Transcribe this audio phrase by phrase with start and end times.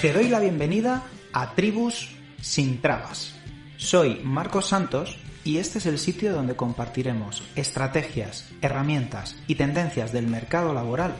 [0.00, 1.02] Te doy la bienvenida
[1.32, 3.32] a Tribus sin trabas.
[3.78, 10.28] Soy Marcos Santos y este es el sitio donde compartiremos estrategias, herramientas y tendencias del
[10.28, 11.16] mercado laboral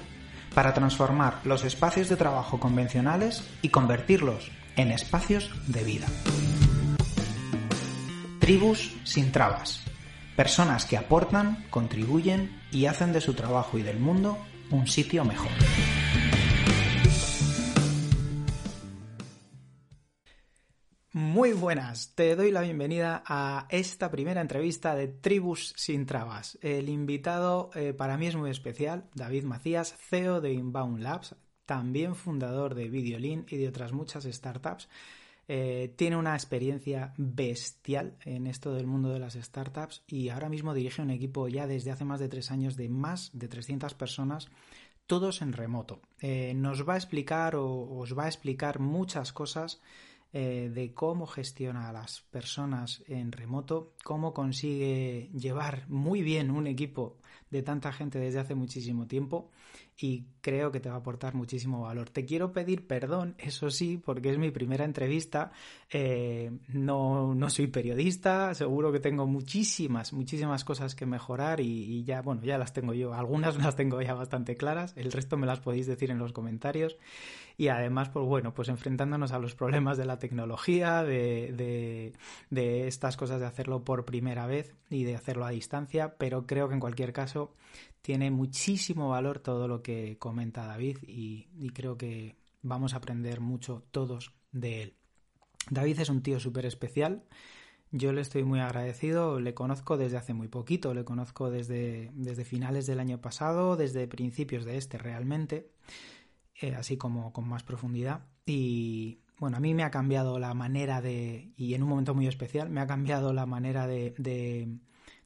[0.54, 6.06] para transformar los espacios de trabajo convencionales y convertirlos en espacios de vida.
[8.38, 9.82] Tribus sin trabas.
[10.36, 14.38] Personas que aportan, contribuyen y hacen de su trabajo y del mundo
[14.70, 15.50] un sitio mejor.
[21.12, 26.58] Muy buenas, te doy la bienvenida a esta primera entrevista de Tribus sin Trabas.
[26.60, 31.34] El invitado eh, para mí es muy especial, David Macías, CEO de Inbound Labs,
[31.64, 34.90] también fundador de Videolin y de otras muchas startups.
[35.48, 40.74] Eh, tiene una experiencia bestial en esto del mundo de las startups y ahora mismo
[40.74, 44.50] dirige un equipo ya desde hace más de tres años de más de 300 personas,
[45.06, 46.02] todos en remoto.
[46.20, 49.80] Eh, nos va a explicar o os va a explicar muchas cosas
[50.32, 56.66] eh, de cómo gestiona a las personas en remoto, cómo consigue llevar muy bien un
[56.66, 57.16] equipo
[57.50, 59.50] de tanta gente desde hace muchísimo tiempo
[60.00, 62.10] y creo que te va a aportar muchísimo valor.
[62.10, 65.50] Te quiero pedir perdón, eso sí, porque es mi primera entrevista.
[65.90, 72.04] Eh, no, no soy periodista, seguro que tengo muchísimas, muchísimas cosas que mejorar y, y,
[72.04, 73.12] ya, bueno, ya las tengo yo.
[73.12, 76.96] Algunas las tengo ya bastante claras, el resto me las podéis decir en los comentarios.
[77.58, 82.14] Y además, pues bueno, pues enfrentándonos a los problemas de la tecnología, de,
[82.50, 86.68] de, estas cosas de hacerlo por primera vez y de hacerlo a distancia, pero creo
[86.68, 87.52] que en cualquier caso
[88.00, 93.40] tiene muchísimo valor todo lo que comenta David y, y creo que vamos a aprender
[93.40, 94.94] mucho todos de él.
[95.68, 97.24] David es un tío súper especial.
[97.90, 102.44] Yo le estoy muy agradecido, le conozco desde hace muy poquito, le conozco desde, desde
[102.44, 105.70] finales del año pasado, desde principios de este realmente,
[106.60, 108.26] eh, así como con más profundidad.
[108.46, 112.26] Y bueno, a mí me ha cambiado la manera de, y en un momento muy
[112.26, 114.78] especial, me ha cambiado la manera de, de,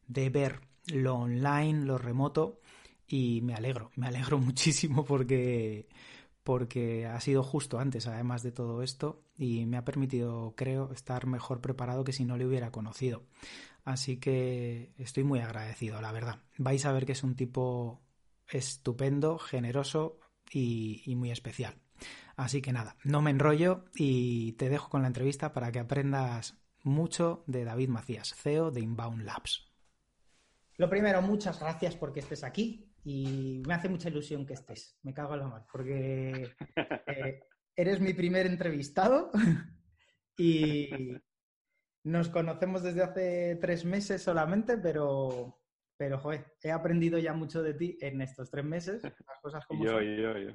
[0.06, 2.60] de ver lo online, lo remoto,
[3.06, 5.88] y me alegro, me alegro muchísimo porque,
[6.42, 11.26] porque ha sido justo antes, además de todo esto, y me ha permitido, creo, estar
[11.26, 13.24] mejor preparado que si no le hubiera conocido.
[13.84, 16.40] Así que estoy muy agradecido, la verdad.
[16.58, 18.00] Vais a ver que es un tipo
[18.48, 20.18] estupendo, generoso
[20.52, 21.74] y, muy especial.
[22.36, 26.58] Así que nada, no me enrollo y te dejo con la entrevista para que aprendas
[26.82, 29.70] mucho de David Macías, CEO de Inbound Labs.
[30.76, 34.98] Lo primero, muchas gracias porque estés aquí y me hace mucha ilusión que estés.
[35.02, 36.54] Me cago en la mar porque
[37.06, 37.40] eh,
[37.76, 39.30] eres mi primer entrevistado
[40.36, 40.88] y
[42.04, 45.61] nos conocemos desde hace tres meses solamente, pero,
[46.02, 49.84] pero joder, he aprendido ya mucho de ti en estos tres meses, las cosas como
[49.84, 50.16] yo, son.
[50.16, 50.50] Yo, yo.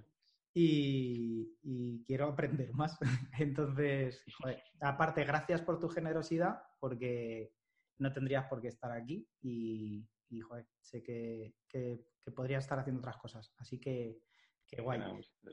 [0.54, 3.00] Y, y, quiero aprender más.
[3.40, 7.54] Entonces, joder, aparte, gracias por tu generosidad, porque
[7.98, 12.78] no tendrías por qué estar aquí y, y joder, sé que, que, que, podría estar
[12.78, 13.54] haciendo otras cosas.
[13.58, 14.20] Así que,
[14.68, 15.00] que guay.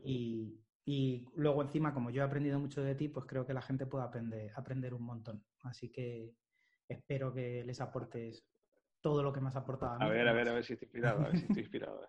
[0.03, 3.63] Y, y, luego encima, como yo he aprendido mucho de ti, pues creo que la
[3.63, 5.45] gente puede aprender, aprender un montón.
[5.63, 6.35] Así que
[6.89, 8.45] espero que les aportes
[9.05, 10.01] todo lo que me has aportado.
[10.01, 12.09] A, a ver, a ver, a ver si estoy inspirado, a ver si estoy inspirado.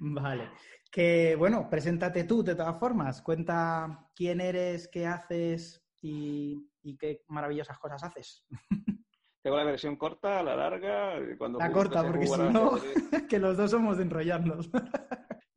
[0.00, 0.50] Vale.
[0.92, 3.22] Que bueno, preséntate tú de todas formas.
[3.22, 8.44] Cuenta quién eres, qué haces y, y qué maravillosas cosas haces.
[9.42, 11.18] Tengo la versión corta, la larga.
[11.38, 12.72] Cuando la corta, porque si no,
[13.28, 14.68] que los dos somos de enrollarnos.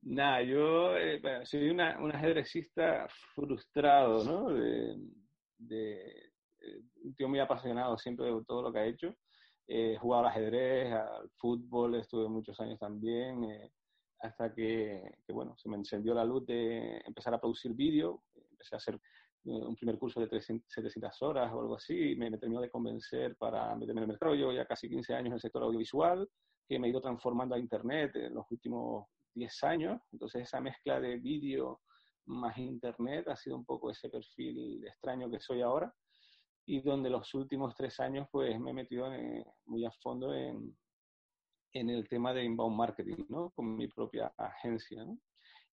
[0.01, 3.05] Nada, yo eh, bueno, soy una, un ajedrecista
[3.35, 4.49] frustrado, ¿no?
[4.49, 4.95] De,
[5.57, 9.13] de, de, un tío muy apasionado siempre de todo lo que ha hecho.
[9.67, 13.43] He eh, jugado al ajedrez, al fútbol, estuve muchos años también.
[13.43, 13.71] Eh,
[14.19, 18.75] hasta que, que, bueno, se me encendió la luz de empezar a producir vídeo, empecé
[18.75, 22.37] a hacer eh, un primer curso de 300, 700 horas o algo así, me, me,
[22.37, 25.41] terminó de convencer para meterme en el mercado, yo ya casi 15 años en el
[25.41, 26.27] sector audiovisual,
[26.67, 29.05] que me he ido transformando a Internet en los últimos
[29.35, 31.81] 10 años, entonces esa mezcla de vídeo
[32.27, 35.93] más internet, ha sido un poco ese perfil extraño que soy ahora
[36.67, 39.09] y donde los últimos tres años pues me he metido
[39.65, 40.77] muy a fondo en,
[41.73, 43.51] en el tema de inbound marketing, ¿no?
[43.51, 45.17] Con mi propia agencia, ¿no?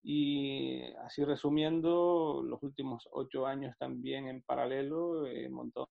[0.04, 5.90] Y así resumiendo, los últimos ocho años también en paralelo he montado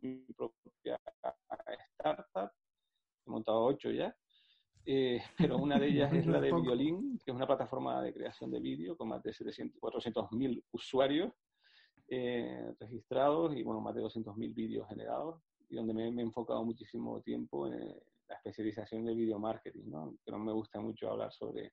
[0.00, 1.00] mi propia
[1.90, 2.52] startup,
[3.26, 4.14] he montado ocho ya,
[4.86, 8.52] eh, pero una de ellas es la de Videolink, que es una plataforma de creación
[8.52, 11.32] de vídeo con más de 400.000 usuarios
[12.14, 17.22] eh, registrados y bueno, más de 200.000 vídeos generados, y donde me, he enfocado muchísimo
[17.22, 20.14] tiempo en eh, la especialización de video marketing, ¿no?
[20.26, 21.72] no me gusta mucho hablar sobre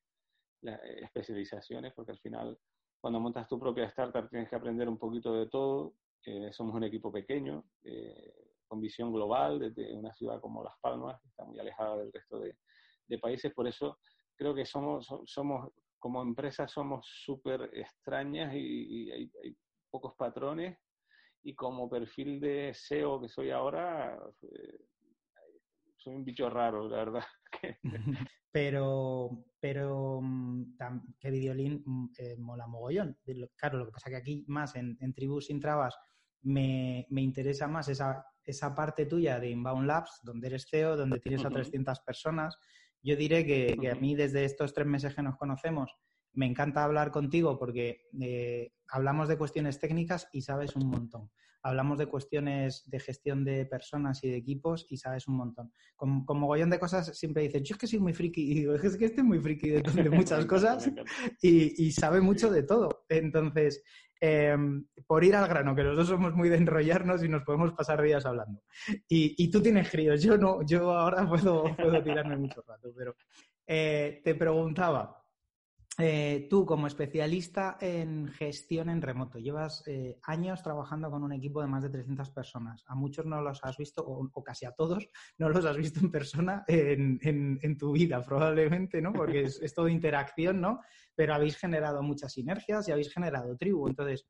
[0.62, 2.58] las especializaciones, porque al final,
[3.02, 5.96] cuando montas tu propia startup, tienes que aprender un poquito de todo.
[6.26, 8.34] Eh, somos un equipo pequeño, eh,
[8.66, 12.40] con visión global, desde una ciudad como Las Palmas, que está muy alejada del resto
[12.40, 12.56] de,
[13.20, 13.54] países.
[13.54, 14.00] Por eso
[14.38, 19.32] creo que somos, somos como empresa, somos súper extrañas y, hay,
[19.90, 20.78] pocos patrones.
[21.44, 24.80] Y como perfil de SEO que soy ahora, eh,
[25.96, 27.24] soy un bicho raro, la verdad.
[28.52, 30.76] pero, pero mm,
[31.20, 33.18] que Videolin mm, eh, mola mogollón.
[33.56, 35.96] Claro, lo que pasa que aquí más en, en Tribus sin Trabas
[36.44, 41.46] me, interesa más esa, esa parte tuya de Inbound Labs, donde eres CEO, donde tienes
[41.46, 42.58] a 300 personas.
[43.02, 45.92] Yo diré que, a mí desde estos tres meses que nos conocemos
[46.34, 51.30] me encanta hablar contigo porque eh, hablamos de cuestiones técnicas y sabes un montón
[51.64, 55.72] hablamos de cuestiones de gestión de personas y de equipos y sabes un montón.
[55.96, 58.76] Con, con mogollón de cosas siempre dices, yo es que soy muy friki, y digo,
[58.76, 60.90] es que estoy muy friki de, muchas cosas
[61.42, 63.06] y, sabe mucho de todo.
[63.10, 63.84] Entonces,
[64.22, 67.74] em, por ir al grano, que los dos somos muy de enrollarnos y nos podemos
[67.74, 68.62] pasar días hablando.
[69.08, 73.16] Y, tú tienes críos, yo no, yo ahora puedo, puedo tirarme mucho rato, pero
[73.68, 75.19] eh, te preguntaba,
[76.02, 81.60] eh, tú, como especialista en gestión en remoto, llevas eh, años trabajando con un equipo
[81.62, 82.86] de más de 300 personas.
[82.88, 86.10] A muchos no los has visto, o, casi a todos, no los has visto en
[86.10, 89.12] persona en, tu vida, probablemente, ¿no?
[89.12, 90.80] Porque es, todo interacción, ¿no?
[91.16, 93.90] Pero habéis generado muchas sinergias y habéis generado tribu.
[93.90, 94.26] Entonces,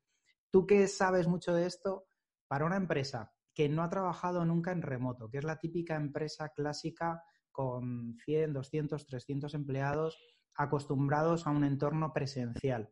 [0.50, 2.08] tú que sabes mucho de esto,
[2.48, 6.48] para una empresa que no ha trabajado nunca en remoto, que es la típica empresa
[6.48, 10.18] clásica con 100, 200, 300 empleados,
[10.56, 12.90] acostumbrados a un entorno presencial.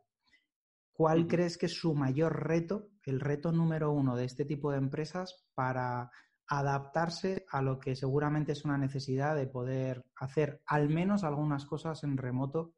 [0.93, 4.79] ¿Cuál crees que es su mayor reto, el reto número uno de este tipo de
[4.79, 6.11] empresas para
[6.49, 12.03] adaptarse a lo que seguramente es una necesidad de poder hacer al menos algunas cosas
[12.05, 12.75] en remoto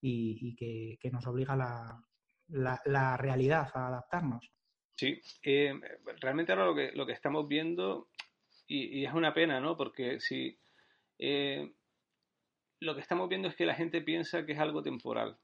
[0.00, 1.56] y, que, nos obliga
[2.46, 4.52] la, realidad a adaptarnos?
[4.94, 5.78] Sí, eh,
[6.20, 8.08] realmente ahora lo que, lo que estamos viendo,
[8.66, 9.76] y, es una pena, ¿no?
[9.76, 10.58] Porque si
[11.18, 11.74] eh,
[12.80, 15.36] lo que estamos viendo es que la gente piensa que es algo temporal.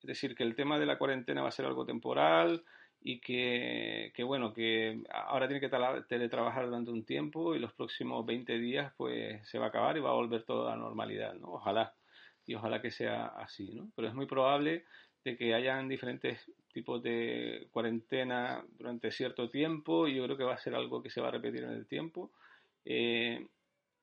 [0.00, 2.64] Es decir, que el tema de la cuarentena va a ser algo temporal
[3.00, 5.70] y que, bueno, que ahora tiene que
[6.08, 10.00] teletrabajar durante un tiempo y los próximos 20 días pues se va a acabar y
[10.00, 11.52] va a volver toda la normalidad, ¿no?
[11.52, 11.94] Ojalá,
[12.46, 13.90] y ojalá que sea así, ¿no?
[13.94, 14.84] Pero es muy probable
[15.24, 20.54] de que hayan diferentes tipos de cuarentena durante cierto tiempo y yo creo que va
[20.54, 22.32] a ser algo que se va a repetir en el tiempo.
[22.84, 23.46] Eh,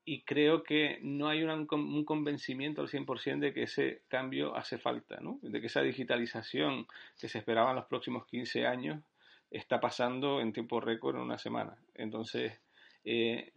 [0.05, 1.65] y creo que no hay un,
[2.05, 5.39] convencimiento al 100% de que ese cambio hace falta, ¿no?
[5.41, 6.87] de que esa digitalización
[7.19, 9.01] que se esperaba en los próximos 15 años
[9.49, 11.75] está pasando en tiempo récord en una semana.
[11.95, 12.53] Entonces,
[13.03, 13.51] eh,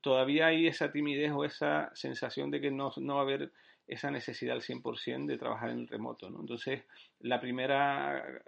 [0.00, 3.52] todavía hay esa timidez o esa sensación de que no, no va a haber
[3.86, 6.30] esa necesidad al 100% de trabajar en el remoto.
[6.30, 6.40] ¿no?
[6.40, 6.82] Entonces,
[7.20, 8.42] la primera,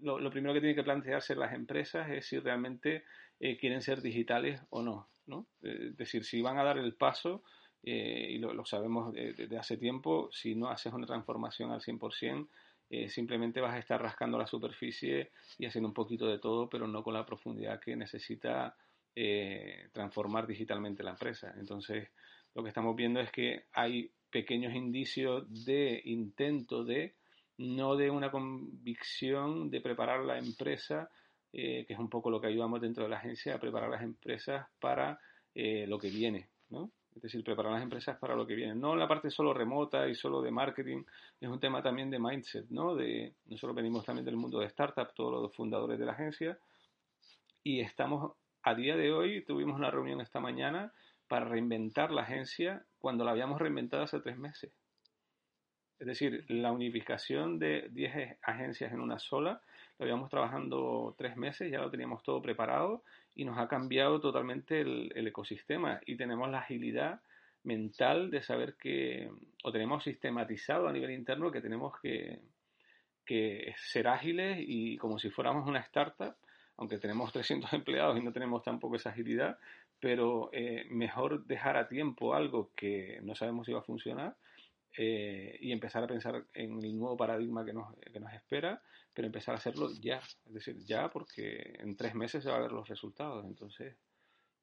[0.00, 3.04] lo, lo, primero que tienen que plantearse las empresas es si realmente
[3.38, 5.08] eh, quieren ser digitales o no.
[5.62, 7.42] Eh, es decir, si van a dar el paso,
[7.82, 12.48] eh, y lo, sabemos desde hace tiempo, si no haces una transformación al 100%,
[12.88, 16.86] eh, simplemente vas a estar rascando la superficie y haciendo un poquito de todo, pero
[16.86, 18.76] no con la profundidad que necesita
[19.92, 21.54] transformar digitalmente la empresa.
[21.56, 22.10] Entonces,
[22.54, 27.16] lo que estamos viendo es que hay pequeños indicios de intento de,
[27.56, 31.08] no de una convicción de preparar la empresa
[31.58, 34.02] eh, que es un poco lo que ayudamos dentro de la agencia a preparar las
[34.02, 35.18] empresas para
[35.54, 36.90] eh, lo que viene, ¿no?
[37.14, 38.74] Es decir, preparar las empresas para lo que viene.
[38.74, 41.02] No la parte solo remota y solo de marketing,
[41.40, 42.94] es un tema también de mindset, ¿no?
[42.94, 46.58] De, nosotros venimos también del mundo de startup, todos los fundadores de la agencia,
[47.62, 48.32] y estamos,
[48.62, 50.92] a día de hoy, tuvimos una reunión esta mañana
[51.26, 54.74] para reinventar la agencia cuando la habíamos reinventado hace tres meses.
[55.98, 59.62] Es decir, la unificación de 10 agencias en una sola
[59.98, 63.02] lo habíamos trabajando tres meses, ya lo teníamos todo preparado
[63.34, 66.00] y nos ha cambiado totalmente el, ecosistema.
[66.06, 67.20] Y tenemos la agilidad
[67.64, 69.30] mental de saber que,
[69.64, 72.40] o tenemos sistematizado a nivel interno que tenemos que,
[73.24, 76.34] que ser ágiles y como si fuéramos una startup,
[76.76, 79.58] aunque tenemos 300 empleados y no tenemos tampoco esa agilidad,
[79.98, 84.36] pero eh, mejor dejar a tiempo algo que no sabemos si va a funcionar
[84.96, 89.26] eh, y empezar a pensar en el nuevo paradigma que nos, que nos espera, pero
[89.26, 92.72] empezar a hacerlo ya, es decir, ya porque en tres meses se van a ver
[92.72, 93.44] los resultados.
[93.46, 93.96] Entonces,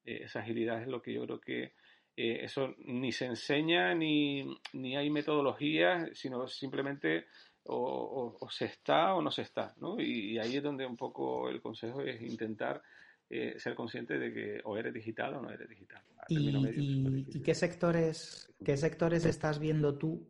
[0.06, 1.74] eh, esa agilidad es lo que yo creo que
[2.16, 7.26] eso ni se enseña ni, ni hay metodologías, sino simplemente
[7.66, 10.00] o, se está o no se está, ¿no?
[10.00, 12.82] Y, ahí es donde un poco el consejo es intentar
[13.36, 16.04] eh, ser consciente de que o eres digital o no eres digital.
[16.30, 20.30] ¿Y, qué sectores qué sectores estás viendo tú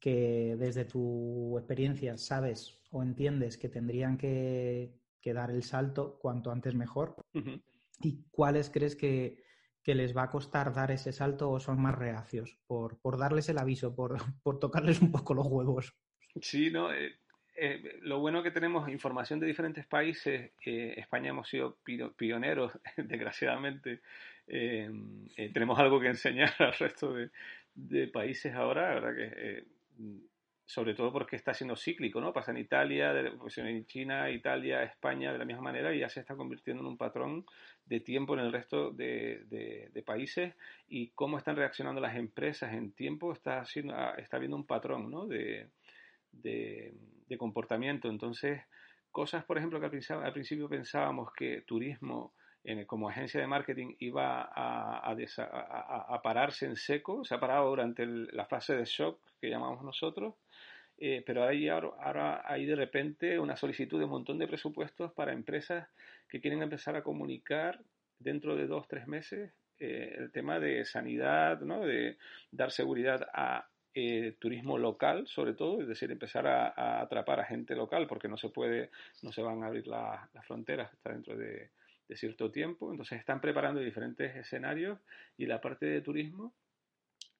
[0.00, 4.94] que desde tu experiencia sabes o entiendes que tendrían que,
[5.26, 7.16] dar el salto cuanto antes mejor?
[8.00, 9.44] ¿Y cuáles crees que,
[9.84, 13.58] les va a costar dar ese salto o son más reacios por, por darles el
[13.58, 15.94] aviso, por, por tocarles un poco los huevos?
[16.40, 16.92] Sí, no.
[16.94, 17.12] Eh,
[17.58, 20.52] eh, lo bueno que tenemos información de diferentes países.
[20.64, 21.76] Eh, España hemos sido
[22.16, 24.00] pioneros, desgraciadamente.
[24.46, 27.14] tenemos algo que enseñar al resto
[27.74, 29.64] de, países ahora, verdad que
[30.68, 32.30] sobre todo porque está siendo cíclico, ¿no?
[32.30, 36.20] Pasa en Italia, pues en China, Italia, España de la misma manera y ya se
[36.20, 37.46] está convirtiendo en un patrón
[37.86, 40.54] de tiempo en el resto de, de, países
[40.86, 45.26] y cómo están reaccionando las empresas en tiempo está, haciendo, está habiendo un patrón, ¿no?
[45.26, 45.70] De,
[47.28, 48.08] de, comportamiento.
[48.08, 48.62] Entonces,
[49.10, 52.34] cosas, por ejemplo, que al, principio pensábamos que turismo
[52.86, 58.76] como agencia de marketing iba a, pararse en seco, se ha parado durante la fase
[58.76, 60.34] de shock que llamamos nosotros,
[60.98, 65.32] eh, pero ahí ahora, hay de repente una solicitud de un montón de presupuestos para
[65.32, 65.88] empresas
[66.28, 67.80] que quieren empezar a comunicar
[68.18, 71.86] dentro de dos, tres meses eh, el tema de sanidad, ¿no?
[71.86, 72.18] de
[72.50, 73.68] dar seguridad a
[74.00, 78.36] eh, turismo local, sobre todo, es decir, empezar a, atrapar a gente local, porque no
[78.36, 78.90] se puede,
[79.22, 81.70] no se van a abrir las fronteras hasta dentro de,
[82.14, 82.92] cierto tiempo.
[82.92, 85.00] Entonces están preparando diferentes escenarios
[85.36, 86.54] y la parte de turismo,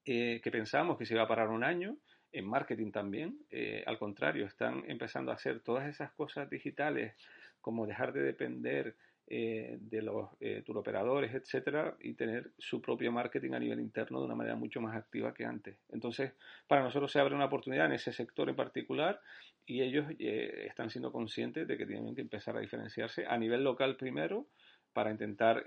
[0.04, 1.96] eh, que pensamos que se iba a parar un año,
[2.32, 7.14] en marketing también, eh, al contrario, están empezando a hacer todas esas cosas digitales,
[7.60, 8.96] como dejar de depender
[9.30, 14.25] eh, de los eh, turoperadores, etcétera, y tener su propio marketing a nivel interno de
[14.25, 15.76] una manera mucho más activa que antes.
[15.90, 16.32] Entonces,
[16.66, 19.20] para nosotros se abre una oportunidad en ese sector en particular
[19.66, 23.62] y ellos eh, están siendo conscientes de que tienen que empezar a diferenciarse a nivel
[23.62, 24.47] local primero
[24.94, 25.62] para intentar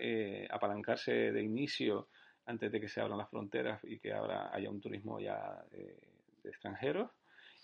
[0.49, 2.07] apalancarse de inicio
[2.47, 6.49] antes de que se abran las fronteras y que ahora haya un turismo ya de
[6.49, 7.11] extranjeros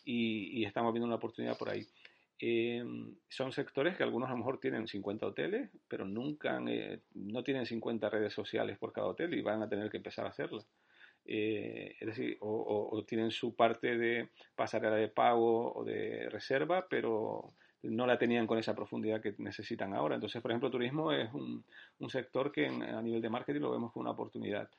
[0.05, 1.87] y, y estamos viendo una oportunidad por ahí.
[2.39, 2.83] Eh,
[3.27, 7.65] son sectores que algunos a lo mejor tienen 50 hoteles, pero nunca eh, no tienen
[7.65, 10.67] 50 redes sociales por cada hotel y van a tener que empezar a hacerlas.
[11.25, 17.53] Eh, es decir, o, tienen su parte de pasarela de pago o de reserva, pero
[17.83, 20.15] no la tenían con esa profundidad que necesitan ahora.
[20.15, 21.63] Entonces, por ejemplo, turismo es un,
[21.99, 24.69] un sector que a nivel de marketing lo vemos como una oportunidad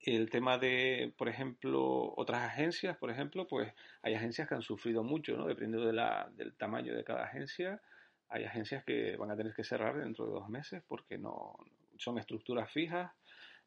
[0.00, 5.02] el tema de, por ejemplo, otras agencias, por ejemplo, pues hay agencias que han sufrido
[5.02, 5.46] mucho, ¿no?
[5.46, 7.80] Dependiendo de la, del tamaño de cada agencia,
[8.28, 11.56] hay agencias que van a tener que cerrar dentro de dos meses porque no
[11.96, 13.10] son estructuras fijas,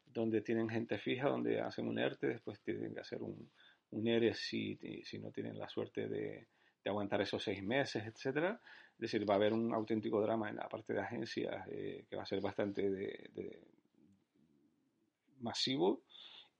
[0.06, 3.50] donde tienen gente fija, donde hacen un ERTE, después tienen que hacer un,
[3.90, 6.46] un ERE si, si no tienen la suerte de,
[6.82, 8.60] de aguantar esos seis meses, etcétera.
[8.92, 12.16] Es decir, va a haber un auténtico drama en la parte de agencias eh, que
[12.16, 13.60] va a ser bastante de
[15.40, 16.02] masivo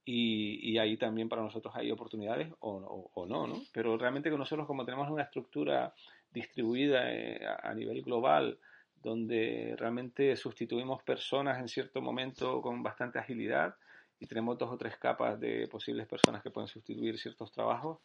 [0.05, 3.63] y, ahí también para nosotros hay oportunidades o, no, ¿no?
[3.73, 5.95] Pero realmente con nosotros como tenemos una estructura
[6.33, 8.59] distribuida eh, a, nivel global,
[9.01, 13.77] donde realmente sustituimos personas en cierto momento con bastante agilidad
[14.19, 17.99] y tenemos dos o tres capas de posibles personas que pueden sustituir ciertos trabajos,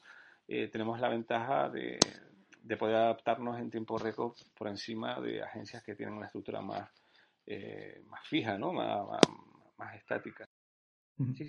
[0.48, 2.00] eh, tenemos la ventaja de,
[2.78, 6.90] poder adaptarnos en tiempo récord por encima de agencias que tienen una estructura más,
[7.46, 8.74] eh, más fija, ¿no?
[8.74, 10.46] más estática.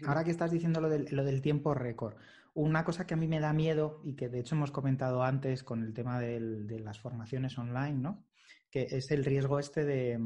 [0.07, 2.17] Ahora que estás diciendo lo del, lo del tiempo récord,
[2.55, 5.63] una cosa que a mí me da miedo y que de hecho hemos comentado antes
[5.63, 8.25] con el tema de las formaciones online, ¿no?
[8.71, 10.19] Que es el riesgo este de,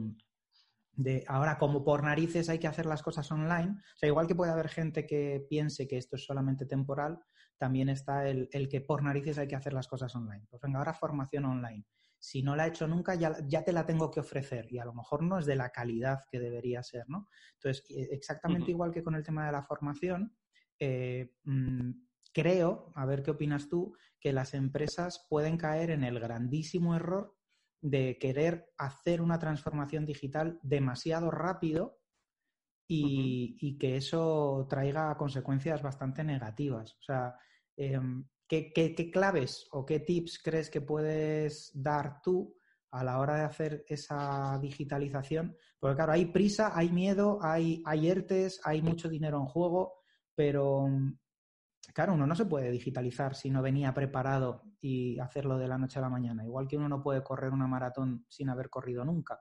[0.92, 3.70] de ahora como por narices hay que hacer las cosas online.
[3.70, 7.18] O sea, igual que puede haber gente que piense que esto es solamente temporal,
[7.58, 10.46] también está el, el que por narices hay que hacer las cosas online.
[10.49, 11.84] Pues venga, ahora formación online
[12.23, 14.85] si no la he hecho nunca, ya, ya, te la tengo que ofrecer y a
[14.85, 17.26] lo mejor no es de la calidad que debería ser, ¿no?
[17.55, 20.33] Entonces, exactamente igual que con el tema de la formación,
[20.79, 21.91] eh, mm,
[22.33, 27.37] creo, a ver qué opinas tú, que las empresas pueden caer en el grandísimo error
[27.81, 31.99] de querer hacer una transformación digital demasiado rápido
[32.87, 36.95] y, que eso traiga consecuencias bastante negativas.
[37.00, 37.35] O sea,
[37.76, 38.25] em,
[38.61, 42.54] ¿qué, claves o qué tips crees que puedes dar tú
[42.90, 45.56] a la hora de hacer esa digitalización?
[45.80, 49.94] Porque claro, hay prisa, hay miedo, hay, hay ERTES, hay mucho dinero en juego,
[50.35, 50.87] pero
[51.94, 55.99] claro, uno no se puede digitalizar si no venía preparado y hacerlo de la noche
[55.99, 56.44] a la mañana.
[56.44, 59.40] Igual que uno no puede correr una maratón sin haber corrido nunca.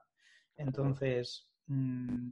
[0.56, 2.30] Entonces, mm,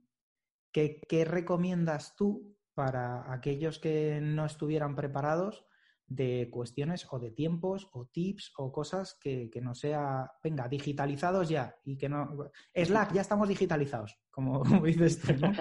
[0.72, 5.66] ¿qué, qué recomiendas tú para aquellos que no estuvieran preparados
[6.11, 11.76] de cuestiones o de tiempos o tips o cosas que, no sea, venga, digitalizados ya
[11.85, 12.50] y que no...
[12.75, 15.52] Slack, ya estamos digitalizados, como, dices tú, ¿no?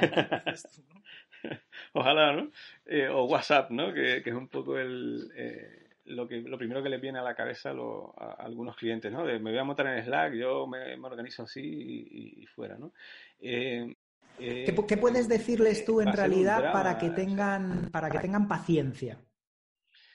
[1.93, 2.49] Ojalá, ¿no?
[2.87, 3.93] Eh, o WhatsApp, ¿no?
[3.93, 5.31] Que, es un poco el...
[5.35, 9.23] Eh, lo, que, lo primero que le viene a la cabeza a, algunos clientes, ¿no?
[9.23, 12.91] De me voy a montar en Slack, yo me, organizo así y, fuera, ¿no?
[13.39, 13.95] Eh,
[14.39, 19.19] ¿Qué, puedes decirles tú en realidad para que tengan, para que tengan paciencia?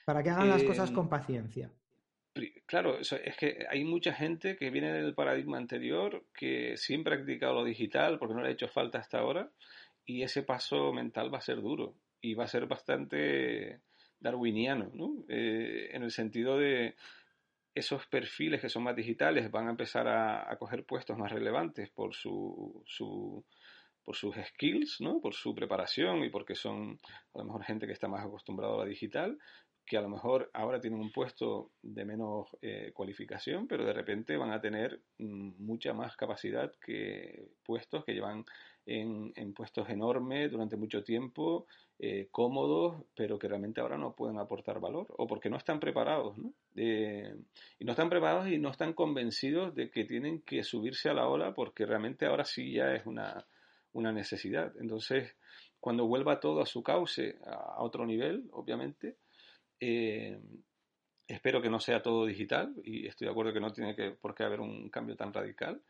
[0.05, 1.71] Para que hagan las cosas con paciencia.
[2.65, 7.53] Claro, es que hay mucha gente que viene del paradigma anterior que siempre ha practicado
[7.53, 9.49] lo digital porque no le ha hecho falta hasta ahora
[10.05, 13.81] y ese paso mental va a ser duro y va a ser bastante
[14.19, 15.23] darwiniano, ¿no?
[15.29, 16.95] Eh, en el sentido de
[17.73, 22.15] esos perfiles que son más digitales van a empezar a, coger puestos más relevantes por
[22.15, 23.45] su, su,
[24.03, 25.19] por sus skills, ¿no?
[25.19, 26.97] por su preparación y porque son
[27.33, 29.37] a lo mejor gente que está más acostumbrada a la digital,
[29.85, 34.35] que a lo mejor ahora tienen un puesto de menos eh, cualificación, pero de repente
[34.35, 38.45] van a tener mm, mucha más capacidad que puestos que llevan
[38.87, 41.65] en, puestos enormes durante mucho tiempo,
[41.97, 46.37] eh, cómodos, pero que realmente ahora no pueden aportar valor, o porque no están preparados,
[46.37, 46.53] ¿no?
[46.75, 51.27] y no están preparados y no están convencidos de que tienen que subirse a la
[51.27, 53.45] ola porque realmente ahora sí ya es una,
[53.93, 54.73] una necesidad.
[54.79, 55.35] Entonces,
[55.79, 59.17] cuando vuelva todo a su cauce, a otro nivel, obviamente,
[59.79, 60.39] eh,
[61.27, 64.35] espero que no sea todo digital y estoy de acuerdo que no tiene que, por
[64.35, 65.81] qué haber un cambio tan radical,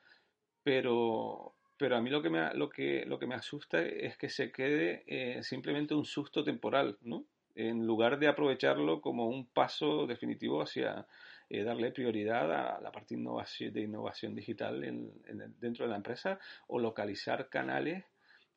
[0.64, 4.30] pero, pero a mí lo que, me, lo, que, lo que me asusta es que
[4.30, 7.26] se quede eh, simplemente un susto temporal, ¿no?
[7.56, 11.08] En lugar de aprovecharlo como un paso definitivo hacia
[11.50, 17.50] eh, darle prioridad a la parte de innovación digital dentro de la empresa o localizar
[17.50, 18.04] canales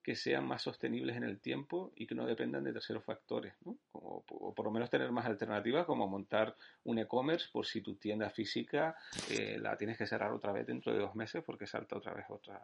[0.08, 3.76] que sean más sostenibles en el tiempo y que no dependan de terceros factores, ¿no?
[3.92, 8.30] o por lo menos tener más alternativas como montar un e-commerce por si tu tienda
[8.30, 8.96] física
[9.28, 12.24] eh, la tienes que cerrar otra vez dentro de dos meses porque salta otra vez
[12.30, 12.58] otra,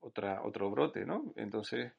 [0.00, 1.32] otra, otro brote, ¿no?
[1.36, 1.92] Entonces...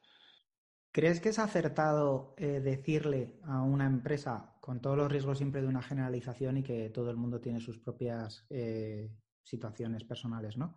[0.92, 5.70] ¿Crees que es acertado eh, decirle a una empresa, con todos los riesgos siempre de
[5.70, 9.10] una generalización y que todo el mundo tiene sus propias eh,
[9.42, 10.76] situaciones personales, ¿no?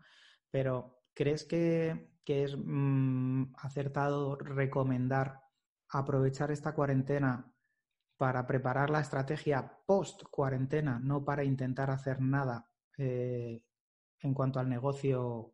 [0.52, 5.40] Pero ¿crees que que es mm, acertado recomendar
[5.88, 7.52] aprovechar esta cuarentena
[8.16, 13.62] para preparar la estrategia post cuarentena, no para intentar hacer nada eh,
[14.20, 15.52] en cuanto al negocio,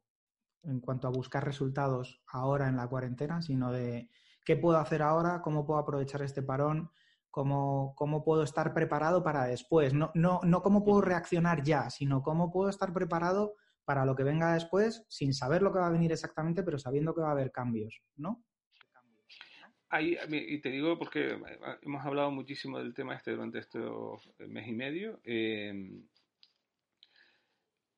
[0.63, 4.11] en cuanto a buscar resultados ahora en la cuarentena, sino de
[4.45, 6.91] qué puedo hacer ahora, cómo puedo aprovechar este parón,
[7.31, 9.95] cómo, cómo puedo estar preparado para después.
[9.95, 13.57] No, no, no cómo puedo reaccionar ya, sino cómo puedo estar preparado
[13.89, 17.15] para lo que venga después sin saber lo que va a venir exactamente, pero sabiendo
[17.15, 18.45] que va a haber cambios, ¿no?
[19.99, 21.41] y te digo porque
[21.81, 23.79] hemos hablado muchísimo del tema este durante este
[24.47, 25.19] mes y medio.
[25.25, 26.07] Em,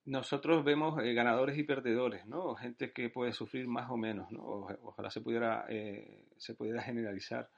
[0.04, 2.54] nosotros vemos eh, ganadores y perdedores, ¿no?
[2.54, 4.68] Gente que puede sufrir más o menos, ¿no?
[4.82, 7.50] ojalá se pudiera, eh, se pudiera generalizar.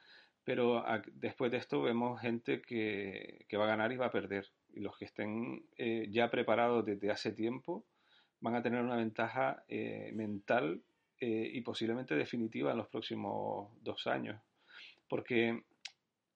[0.42, 4.47] Pero después de esto vemos gente que, que, va a ganar y va a perder.
[4.73, 7.85] Y los que estén eh, ya preparados desde hace tiempo,
[8.42, 10.83] van a tener una ventaja eh, mental
[11.18, 14.40] eh, y posiblemente definitiva en los próximos dos años.
[15.09, 15.62] Porque,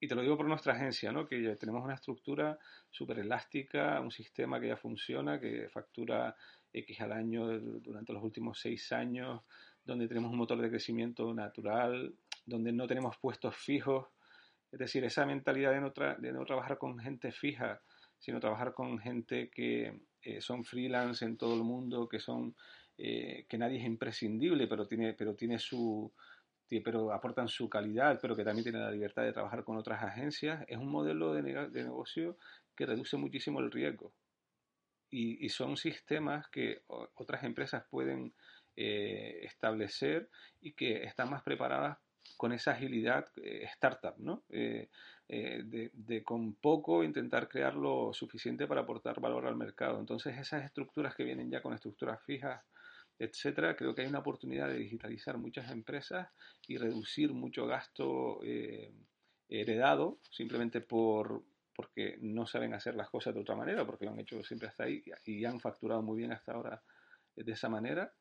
[0.00, 1.26] y te lo digo por nuestra agencia, ¿no?
[1.26, 6.34] que ya tenemos una estructura súper elástica, un sistema que ya funciona, que factura
[6.72, 9.42] X al año durante los últimos seis años,
[9.84, 12.14] donde tenemos un motor de crecimiento natural,
[12.44, 14.06] donde no tenemos puestos fijos.
[14.70, 17.80] Es decir, esa mentalidad de no, de no trabajar con gente fija,
[18.18, 22.54] sino trabajar con gente que eh, son freelance en todo el mundo, que son
[22.98, 26.12] eh, que nadie es imprescindible, pero tiene, pero tiene su
[26.82, 30.64] pero aportan su calidad, pero que también tienen la libertad de trabajar con otras agencias,
[30.66, 32.36] es un modelo de, negocio
[32.74, 34.12] que reduce muchísimo el riesgo.
[35.08, 38.34] Y, y son sistemas que otras empresas pueden
[38.78, 40.28] eh, establecer
[40.60, 41.96] y que están más preparadas
[42.36, 43.26] con esa agilidad
[43.72, 44.42] startup, ¿no?
[45.28, 49.98] Eh, de, con poco intentar crear lo suficiente para aportar valor al mercado.
[49.98, 52.62] Entonces esas estructuras que vienen ya con estructuras fijas,
[53.18, 56.28] etcétera, creo que hay una oportunidad de digitalizar muchas empresas
[56.68, 58.92] y reducir mucho gasto eh,
[59.48, 61.42] heredado simplemente por,
[61.74, 64.84] porque no saben hacer las cosas de otra manera, porque lo han hecho siempre hasta
[64.84, 66.80] ahí y han facturado muy bien hasta ahora
[67.34, 68.12] de esa manera,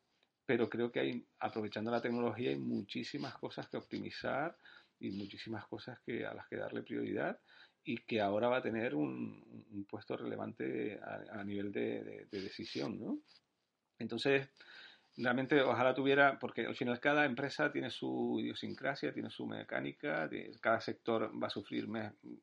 [0.46, 4.56] pero creo que hay, aprovechando la tecnología, hay muchísimas cosas que optimizar
[5.00, 7.38] y muchísimas cosas que, a las que darle prioridad
[7.84, 10.98] y que ahora va a tener un, puesto relevante
[11.30, 13.18] a, nivel de, de, decisión, ¿no?
[13.98, 14.48] Entonces,
[15.16, 20.28] realmente ojalá tuviera, porque al final cada empresa tiene su idiosincrasia, tiene su mecánica,
[20.60, 21.88] cada sector va a sufrir,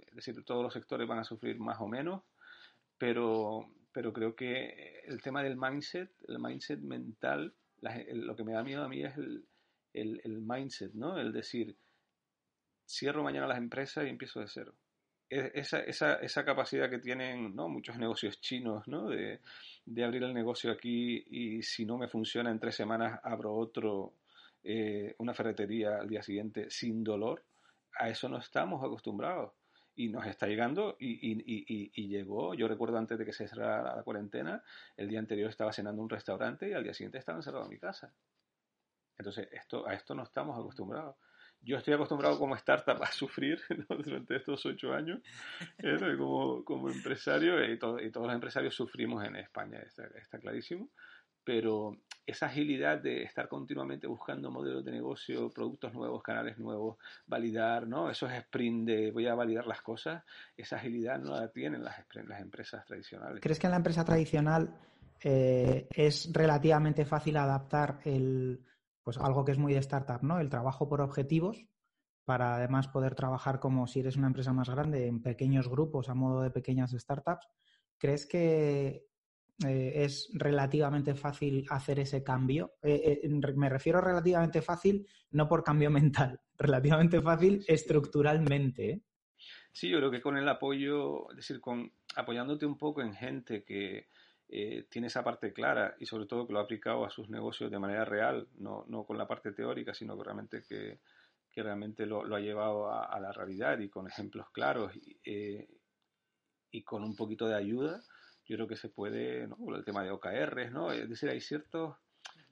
[0.07, 2.23] es decir, todos los sectores van a sufrir más o menos,
[2.97, 7.53] pero, pero creo que el tema del mindset, el mindset mental,
[8.13, 9.45] lo que me da miedo a mí es el,
[9.93, 11.19] el, mindset, ¿no?
[11.19, 11.75] El decir,
[12.87, 14.73] cierro mañana las empresas y empiezo de cero
[15.29, 17.67] esa, esa, esa, capacidad que tienen ¿no?
[17.69, 19.09] muchos negocios chinos ¿no?
[19.09, 19.39] de,
[19.85, 24.13] de, abrir el negocio aquí y si no me funciona en tres semanas abro otro,
[24.63, 27.43] eh, una ferretería al día siguiente sin dolor,
[27.97, 29.51] a eso no estamos acostumbrados.
[29.95, 33.47] Y nos está llegando y, y, y, y, llegó, yo recuerdo antes de que se
[33.47, 34.63] cerrara la cuarentena,
[34.97, 37.69] el día anterior estaba cenando en un restaurante y al día siguiente estaba encerrado en
[37.69, 38.11] mi casa.
[39.17, 41.15] Entonces, esto, a esto no estamos acostumbrados
[41.65, 43.61] yo estoy acostumbrado como startup a sufrir
[44.03, 45.21] durante estos ocho años
[45.77, 45.97] ¿eh?
[46.17, 50.89] como, como, empresario y, y, todos los empresarios sufrimos en España, está, está, clarísimo,
[51.43, 57.85] pero esa agilidad de estar continuamente buscando modelos de negocio, productos nuevos, canales nuevos, validar,
[57.85, 58.09] ¿no?
[58.09, 60.23] Esos sprint de voy a validar las cosas,
[60.55, 61.95] esa agilidad no la tienen las,
[62.39, 63.41] empresas tradicionales.
[63.41, 64.73] ¿Crees que en la empresa tradicional
[65.21, 68.63] eh, es relativamente fácil adaptar el
[69.03, 70.39] pues algo que es muy de startup, ¿no?
[70.39, 71.65] El trabajo por objetivos
[72.23, 76.13] para además poder trabajar como si eres una empresa más grande en pequeños grupos a
[76.13, 77.49] modo de pequeñas startups.
[77.97, 79.07] ¿Crees que
[79.65, 82.73] eh, es relativamente fácil hacer ese cambio?
[82.81, 89.01] Eh, eh, me refiero a relativamente fácil, no por cambio mental, relativamente fácil estructuralmente.
[89.71, 93.63] Sí, yo creo que con el apoyo, es decir, con apoyándote un poco en gente
[93.63, 94.07] que,
[94.89, 97.79] tiene esa parte clara y sobre todo que lo ha aplicado a sus negocios de
[97.79, 100.99] manera real, no, no con la parte teórica, sino que realmente que,
[101.53, 105.67] que realmente lo, lo, ha llevado a, la realidad y con ejemplos claros y,
[106.71, 108.03] y, con un poquito de ayuda,
[108.45, 109.57] yo creo que se puede, ¿no?
[109.75, 110.91] el tema de OKRs, ¿no?
[110.91, 111.95] Es decir, hay ciertos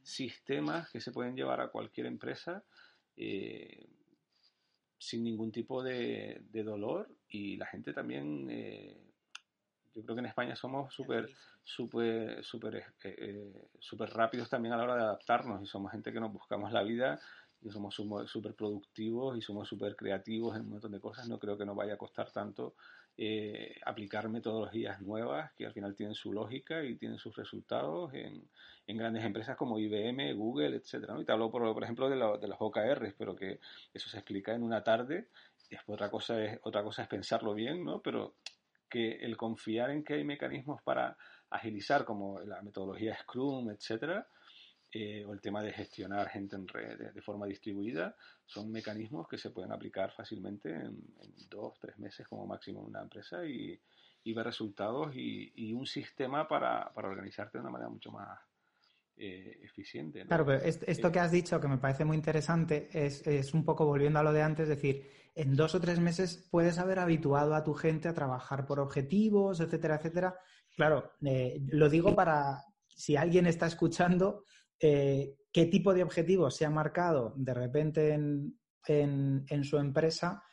[0.02, 2.64] sistemas que se pueden llevar a cualquier empresa
[3.16, 3.88] eh,
[4.98, 8.50] sin ningún tipo de, de, dolor y la gente también
[9.94, 11.30] yo creo que en España somos súper
[11.64, 16.20] súper súper eh, eh, rápidos también a la hora de adaptarnos y somos gente que
[16.20, 17.20] nos buscamos la vida
[17.62, 21.28] y somos súper productivos y somos súper creativos en un montón de cosas.
[21.28, 22.74] No creo que nos vaya a costar tanto
[23.24, 28.50] eh, aplicar metodologías nuevas que al final tienen su lógica y tienen sus resultados en,
[28.88, 31.16] grandes empresas como IBM, Google, etcétera.
[31.22, 33.60] Y te hablo, por, ejemplo, de, de los OKRs, pero que
[33.94, 35.28] eso se explica en una tarde.
[35.70, 38.02] Después otra cosa es, otra cosa es pensarlo bien, ¿no?
[38.02, 38.34] Pero
[38.90, 41.16] que el confiar en que hay mecanismos para
[41.52, 44.28] agilizar, como la metodología Scrum, etcétera,
[44.94, 49.38] eh, o el tema de gestionar gente en red de, forma distribuida, son mecanismos que
[49.38, 50.98] se pueden aplicar fácilmente en,
[51.50, 53.80] dos, tres meses como máximo en una empresa y,
[54.34, 58.38] ver resultados y, un sistema para, para, organizarte de una manera mucho más
[59.16, 60.26] eh, eficiente.
[60.26, 63.86] Claro, pero esto que has dicho, que me parece muy interesante, es, es, un poco
[63.86, 67.56] volviendo a lo de antes, es decir, en dos o tres meses puedes haber habituado
[67.56, 70.36] a tu gente a trabajar por objetivos, etcétera, etcétera.
[70.76, 74.46] Claro, eh, lo digo para si alguien está escuchando,
[74.82, 80.44] eh, qué tipo de objetivos se ha marcado de repente en, en, su empresa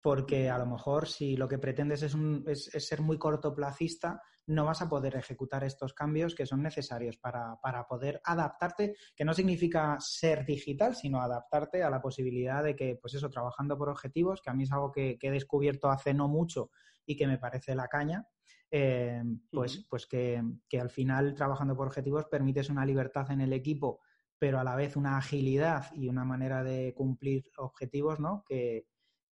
[0.00, 4.64] porque a lo mejor si lo que pretendes es, un, es, ser muy cortoplacista, no
[4.64, 9.34] vas a poder ejecutar estos cambios que son necesarios para, para, poder adaptarte, que no
[9.34, 14.40] significa ser digital, sino adaptarte a la posibilidad de que, pues eso, trabajando por objetivos,
[14.40, 16.70] que a mí es algo que, he descubierto hace no mucho
[17.04, 18.26] y que me parece la caña,
[18.70, 23.52] eh, pues, pues que, que al final trabajando por objetivos permites una libertad en el
[23.52, 24.00] equipo,
[24.38, 28.44] pero a la vez una agilidad y una manera de cumplir objetivos, ¿no?
[28.46, 28.86] Que,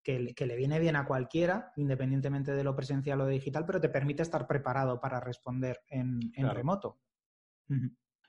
[0.06, 4.22] que, le viene bien a cualquiera, independientemente de lo presencial o digital, pero te permite
[4.22, 7.00] estar preparado para responder en, remoto.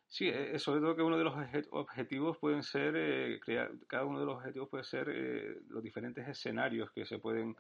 [0.08, 1.36] Sí, eh, sobre todo que uno de los
[1.72, 6.28] objetivos pueden ser, eh, crear, cada uno de los objetivos puede ser eh, los diferentes
[6.28, 7.56] escenarios que se pueden,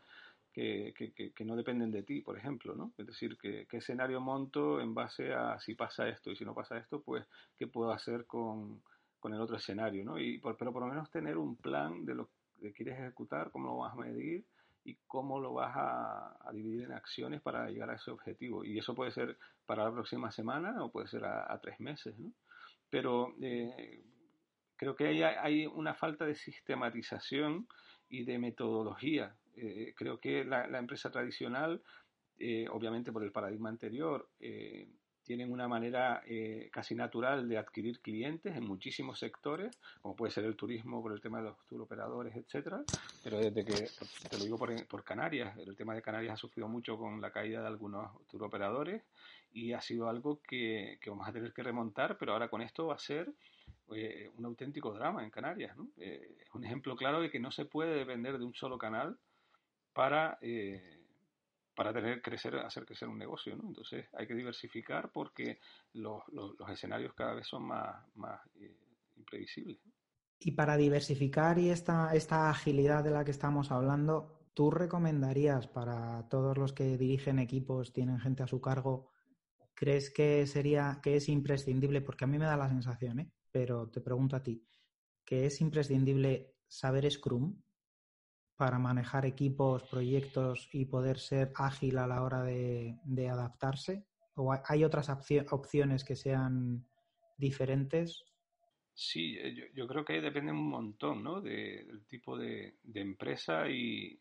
[0.58, 2.91] que, que, no dependen de ti, por ejemplo, ¿no?
[2.98, 6.56] Es decir, que, qué escenario monto en base a si pasa esto y si no
[6.56, 8.82] pasa esto, pues qué puedo hacer con,
[9.20, 10.17] con el otro escenario, ¿no?
[10.17, 13.78] Y pero por lo menos tener un plan de lo que quieres ejecutar, cómo lo
[13.78, 14.46] vas a medir
[14.84, 18.65] y cómo lo vas a, dividir en acciones para llegar a ese objetivo.
[18.65, 22.17] Y eso puede ser para la próxima semana o puede ser a, tres meses.
[22.17, 22.32] ¿no?
[22.89, 24.02] Pero eh,
[24.76, 27.67] creo que hay, hay, una falta de sistematización
[28.10, 29.36] y de metodología.
[29.58, 31.82] Eh, creo que la, empresa tradicional
[32.70, 34.30] obviamente por el paradigma anterior,
[35.28, 40.46] tienen una manera eh, casi natural de adquirir clientes en muchísimos sectores, como puede ser
[40.46, 42.82] el turismo por el tema de los turoperadores, etcétera.
[43.22, 43.89] Pero desde que,
[44.30, 47.60] te lo digo por, Canarias, el tema de Canarias ha sufrido mucho con la caída
[47.60, 49.04] de algunos turoperadores
[49.52, 52.96] y ha sido algo que, vamos a tener que remontar, pero ahora con esto va
[52.96, 53.30] a ser
[53.93, 55.76] eh, un auténtico drama en Canarias.
[55.98, 59.17] Eh, es un ejemplo claro de que no se puede depender de un solo canal
[59.98, 60.38] para
[61.78, 63.68] para tener crecer, hacer crecer un negocio, ¿no?
[63.68, 65.60] Entonces hay que diversificar porque
[65.94, 66.24] los,
[66.72, 68.76] escenarios cada vez son más, más eh,
[69.16, 69.78] imprevisibles.
[70.40, 76.28] Y para diversificar y esta, esta agilidad de la que estamos hablando, ¿tú recomendarías para
[76.30, 79.12] todos los que dirigen equipos, tienen gente a su cargo,
[79.76, 83.32] crees que sería, que es imprescindible, porque a mí me da la sensación, ¿eh?
[83.52, 84.66] pero te pregunto a ti,
[85.24, 87.56] que es imprescindible saber Scrum
[88.58, 94.04] para manejar equipos, proyectos y poder ser ágil a la hora de, adaptarse?
[94.36, 96.86] ¿O hay otras opciones que sean
[97.38, 98.26] diferentes?
[98.93, 101.39] Sí, eh, yo, creo que depende un montón ¿no?
[101.39, 104.20] del tipo de, empresa y,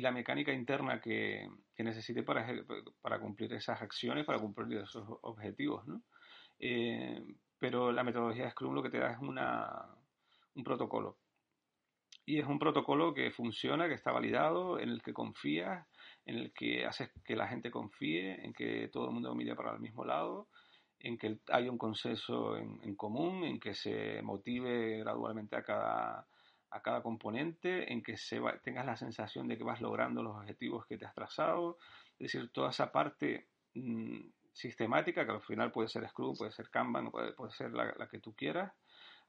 [0.00, 2.46] la mecánica interna que, necesite para,
[3.20, 5.84] cumplir esas acciones, para cumplir esos objetivos.
[5.88, 6.04] ¿no?
[6.60, 7.20] Eh,
[7.58, 11.18] pero la metodología de Scrum lo que te da es un protocolo
[12.24, 15.86] y es un protocolo que funciona, que está validado, en el que confías,
[16.24, 19.72] en el que haces que la gente confíe, en que todo el mundo mire para
[19.72, 20.48] el mismo lado,
[21.00, 26.28] en que haya un consenso en, común, en que se motive gradualmente a cada,
[26.70, 30.86] a cada componente, en que se tengas la sensación de que vas logrando los objetivos
[30.86, 31.78] que te has trazado.
[32.20, 34.20] Es decir, toda esa parte mm,
[34.52, 38.20] sistemática, que al final puede ser Scrum, puede ser Kanban, puede, puede ser la que
[38.20, 38.72] tú quieras,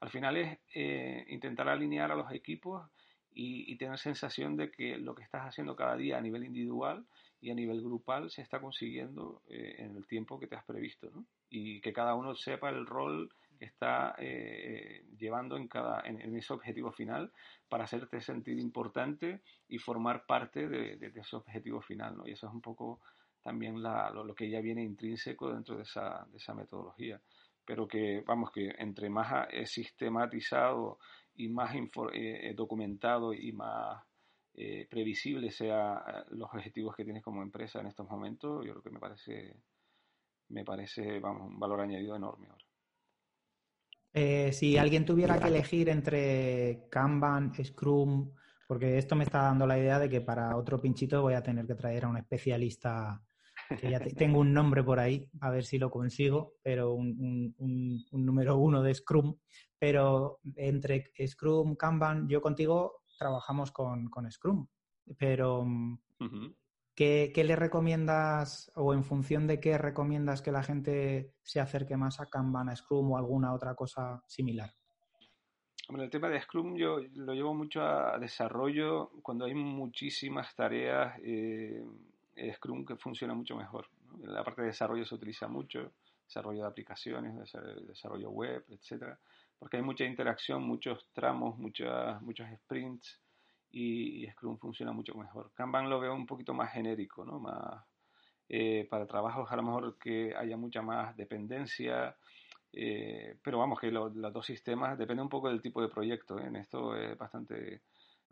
[0.00, 2.88] al final es eh, intentar alinear a los equipos
[3.34, 7.04] y, tener sensación de que lo que estás haciendo cada día a nivel individual
[7.40, 11.10] y a nivel grupal se está consiguiendo eh, en el tiempo que te has previsto,
[11.12, 11.26] ¿no?
[11.50, 16.52] Y que cada uno sepa el rol que está eh, llevando en, cada, en, ese
[16.52, 17.32] objetivo final
[17.68, 22.26] para hacerte sentir importante y formar parte de, ese objetivo final, ¿no?
[22.26, 23.00] Y eso es un poco
[23.42, 27.20] también lo, que ya viene intrínseco dentro de esa, de esa metodología
[27.64, 30.98] pero que, vamos, que entre más sistematizado
[31.36, 31.74] y más
[32.12, 34.02] eh, documentado y más
[34.54, 38.82] eh, previsible sean eh, los objetivos que tienes como empresa en estos momentos, yo creo
[38.82, 39.56] que me parece,
[40.48, 44.52] me parece, vamos, un valor añadido enorme ahora.
[44.52, 48.32] si alguien tuviera que elegir entre Kanban, Scrum,
[48.68, 51.66] porque esto me está dando la idea de que para otro pinchito voy a tener
[51.66, 53.20] que traer a un especialista
[53.68, 57.54] que ya tengo un nombre por ahí, a ver si lo consigo, pero un,
[58.12, 59.36] número uno de Scrum.
[59.78, 64.66] Pero entre Scrum, Kanban, yo contigo trabajamos con, Scrum.
[65.18, 65.66] Pero,
[66.94, 72.20] ¿qué, le recomiendas o en función de qué recomiendas que la gente se acerque más
[72.20, 74.70] a Kanban, a Scrum o alguna otra cosa similar?
[75.88, 81.18] Bueno, el tema de Scrum yo lo llevo mucho a desarrollo cuando hay muchísimas tareas.
[81.22, 81.84] Eh,
[82.54, 83.88] Scrum que funciona mucho mejor.
[84.22, 85.92] La parte de desarrollo se utiliza mucho,
[86.26, 87.52] desarrollo de aplicaciones,
[87.86, 89.18] desarrollo web, etcétera,
[89.58, 93.20] porque hay mucha interacción, muchos tramos, muchas, muchos sprints
[93.70, 95.52] y, Scrum funciona mucho mejor.
[95.54, 97.40] Kanban lo veo un poquito más genérico, ¿no?
[97.40, 97.84] Más
[98.48, 102.16] eh, para trabajos a lo mejor que haya mucha más dependencia,
[102.72, 106.38] eh, pero vamos que los dos sistemas depende un poco del tipo de proyecto.
[106.38, 106.46] ¿eh?
[106.46, 107.82] En esto es bastante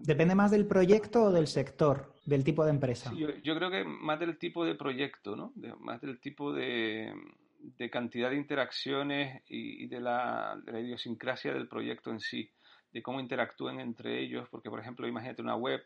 [0.04, 3.12] ¿Depende más del proyecto o del sector, del tipo de empresa?
[3.14, 5.52] yo, creo que más del tipo de proyecto, ¿no?
[5.78, 7.14] más del tipo de,
[7.90, 12.50] cantidad de interacciones y, de, la, idiosincrasia del proyecto en sí,
[12.92, 15.80] de cómo interactúan entre ellos, porque por ejemplo, imagínate una web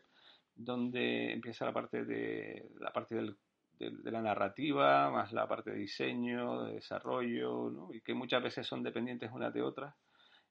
[0.55, 6.63] donde empieza la parte de la parte de, la narrativa, más la parte de diseño,
[6.63, 7.93] de desarrollo, ¿no?
[7.93, 9.93] y que muchas veces son dependientes unas de otras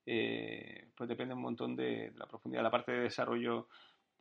[0.06, 2.62] eh, pues depende un montón de, la profundidad.
[2.62, 3.68] La parte de desarrollo,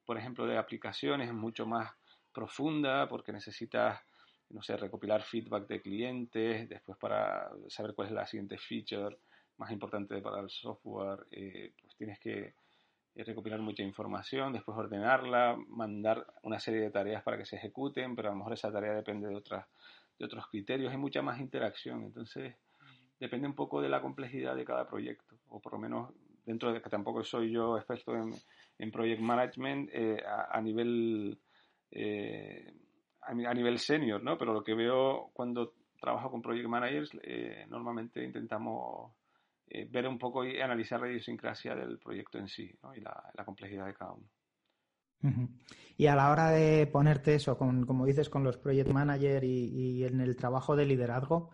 [0.03, 1.91] por ejemplo, de aplicaciones es mucho más
[2.33, 4.01] profunda porque necesitas,
[4.49, 9.17] no sé, recopilar feedback de clientes, después para saber cuál es la siguiente feature
[9.57, 12.55] más importante para el software, eh, pues tienes que
[13.15, 18.15] eh, recopilar mucha información, después ordenarla, mandar una serie de tareas para que se ejecuten,
[18.15, 19.65] pero a lo mejor esa tarea depende de, otras,
[20.19, 22.03] de otros criterios, hay mucha más interacción.
[22.03, 22.55] Entonces,
[23.19, 26.13] depende un poco de la complejidad de cada proyecto, o por lo menos
[26.45, 31.39] dentro de que tampoco soy yo experto en, project management eh, a, nivel
[31.91, 32.73] eh,
[33.21, 34.37] a, nivel senior, ¿no?
[34.37, 39.13] Pero lo que veo cuando trabajo con project managers, eh, normalmente intentamos
[39.89, 42.71] ver un poco y analizar la idiosincrasia del proyecto en sí.
[42.95, 44.29] Y la complejidad de cada uno.
[45.97, 50.03] Y a la hora de ponerte eso, con, como dices, con los project manager y,
[50.03, 51.51] en el trabajo de liderazgo,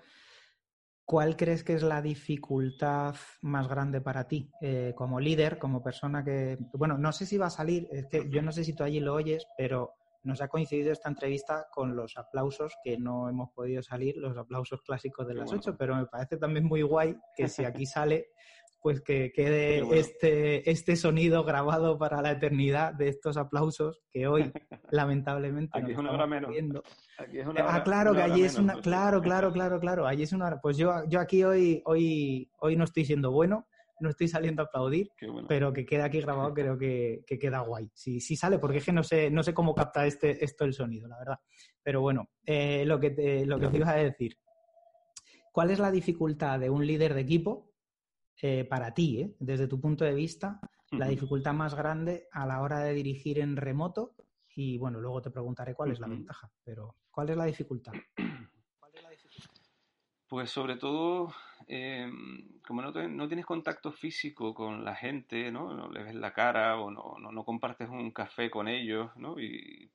[1.12, 6.24] ¿cuál crees que es la dificultad más grande para ti eh, como líder, como persona
[6.24, 8.86] que, bueno, no sé si va a salir, es que yo no sé si tú
[8.86, 9.94] allí lo oyes, pero
[10.24, 14.84] nos ha coincidido esta entrevista con los aplausos que no hemos podido salir, los aplausos
[14.84, 18.28] clásicos de las ocho, pero me parece también muy guay que si aquí sale,
[18.82, 24.52] pues que quede este, este sonido grabado para la eternidad de estos aplausos que hoy,
[24.92, 26.52] lamentablemente, aquí es una hora menos.
[27.60, 30.60] ah, claro, que allí es una, claro, claro, claro, claro, allí es una hora.
[30.60, 33.68] Pues yo, yo aquí hoy, hoy, hoy no estoy siendo bueno,
[34.00, 35.12] no estoy saliendo a aplaudir,
[35.48, 37.90] pero que queda aquí grabado creo que, queda guay.
[37.94, 40.74] Si sí, sale, porque es que no sé, no sé cómo capta este, esto el
[40.74, 41.38] sonido, la verdad.
[41.84, 44.38] Pero bueno, eh, lo, que te, lo que os iba a decir.
[45.52, 47.71] ¿Cuál es la dificultad de un líder de equipo
[48.42, 50.60] eh, para ti, eh, desde tu punto de vista,
[50.92, 54.16] la dificultad más grande a la hora de dirigir en remoto?
[54.56, 57.94] Y bueno, luego te preguntaré cuál es la ventaja, pero ¿cuál es la dificultad?
[60.32, 61.34] Pues sobre todo,
[61.68, 65.74] em, como no, no, tienes contacto físico con la gente, ¿no?
[65.74, 69.38] no le ves la cara o no, no, compartes un café con ellos, ¿no?
[69.38, 69.92] y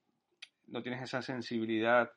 [0.67, 2.11] no tienes esa sensibilidad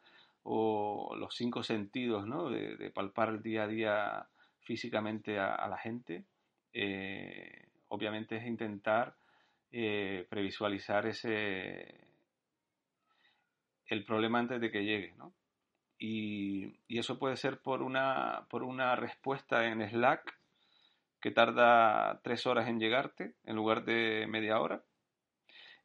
[0.44, 2.50] o los cinco sentidos ¿no?
[2.50, 4.30] de, palpar el día a día
[4.70, 6.26] físicamente a, la gente,
[6.74, 9.16] eh, obviamente es intentar
[9.72, 12.08] eh, previsualizar ese
[13.88, 15.34] el problema antes de que llegue, ¿no?
[15.98, 20.38] Y, eso puede ser por una, por una respuesta en Slack
[21.20, 24.84] que tarda tres horas en llegarte en lugar de media hora.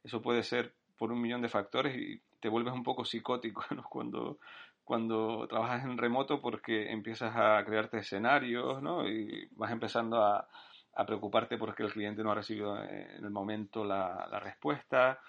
[0.03, 4.37] Eso puede ser por un millón de factores y te vuelves un poco psicótico cuando,
[4.85, 9.07] cuando trabajas en remoto porque empiezas a crearte escenarios ¿no?
[9.07, 10.47] y vas empezando a,
[10.93, 15.19] a, preocuparte porque el cliente no ha recibido en el momento la, la respuesta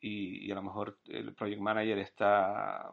[0.00, 2.92] y, y, a lo mejor el project manager está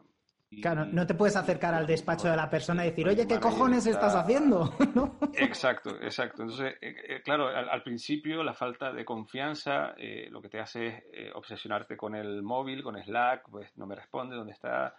[0.62, 3.86] Claro, no te puedes acercar al despacho de la persona y decir, oye, ¿qué cojones
[3.86, 4.74] estás haciendo?
[5.34, 6.42] Exacto, exacto.
[6.42, 11.04] Entonces, eh, eh, claro, al, principio la falta de confianza eh, lo que te hace
[11.12, 14.94] es obsesionarte con el móvil, con Slack, pues no me responde, ¿dónde está?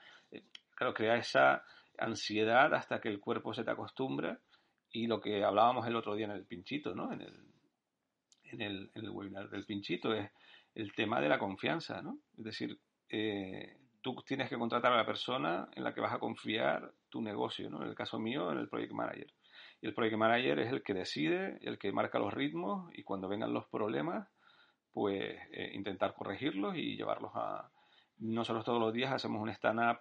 [0.94, 1.64] Crea esa
[1.98, 4.40] ansiedad hasta que el cuerpo se te acostumbra
[4.92, 7.12] y lo que hablábamos el otro día en el pinchito, ¿no?
[7.14, 7.46] En el,
[8.44, 10.32] en el, en el webinar del pinchito es
[10.76, 12.20] el tema de la confianza, ¿no?
[12.38, 12.80] Es decir,
[14.02, 17.70] tú tienes que contratar a la persona en la que vas a confiar tu negocio,
[17.70, 17.84] ¿no?
[17.84, 19.34] En el caso mío, en el Project Manager.
[19.82, 23.28] Y el Project Manager es el que decide, el que marca los ritmos y cuando
[23.28, 24.28] vengan los problemas,
[24.92, 27.72] pues eh, intentar corregirlos y llevarlos a...
[28.18, 30.00] Nosotros todos los días hacemos un stand-up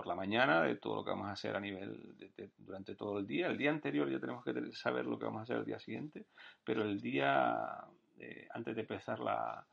[0.00, 3.18] por la mañana de todo lo que vamos a hacer a nivel de, durante todo
[3.18, 3.48] el día.
[3.48, 6.24] El día anterior ya tenemos que saber lo que vamos a hacer el día siguiente,
[6.64, 7.84] pero el día
[8.18, 9.66] eh, antes de empezar la,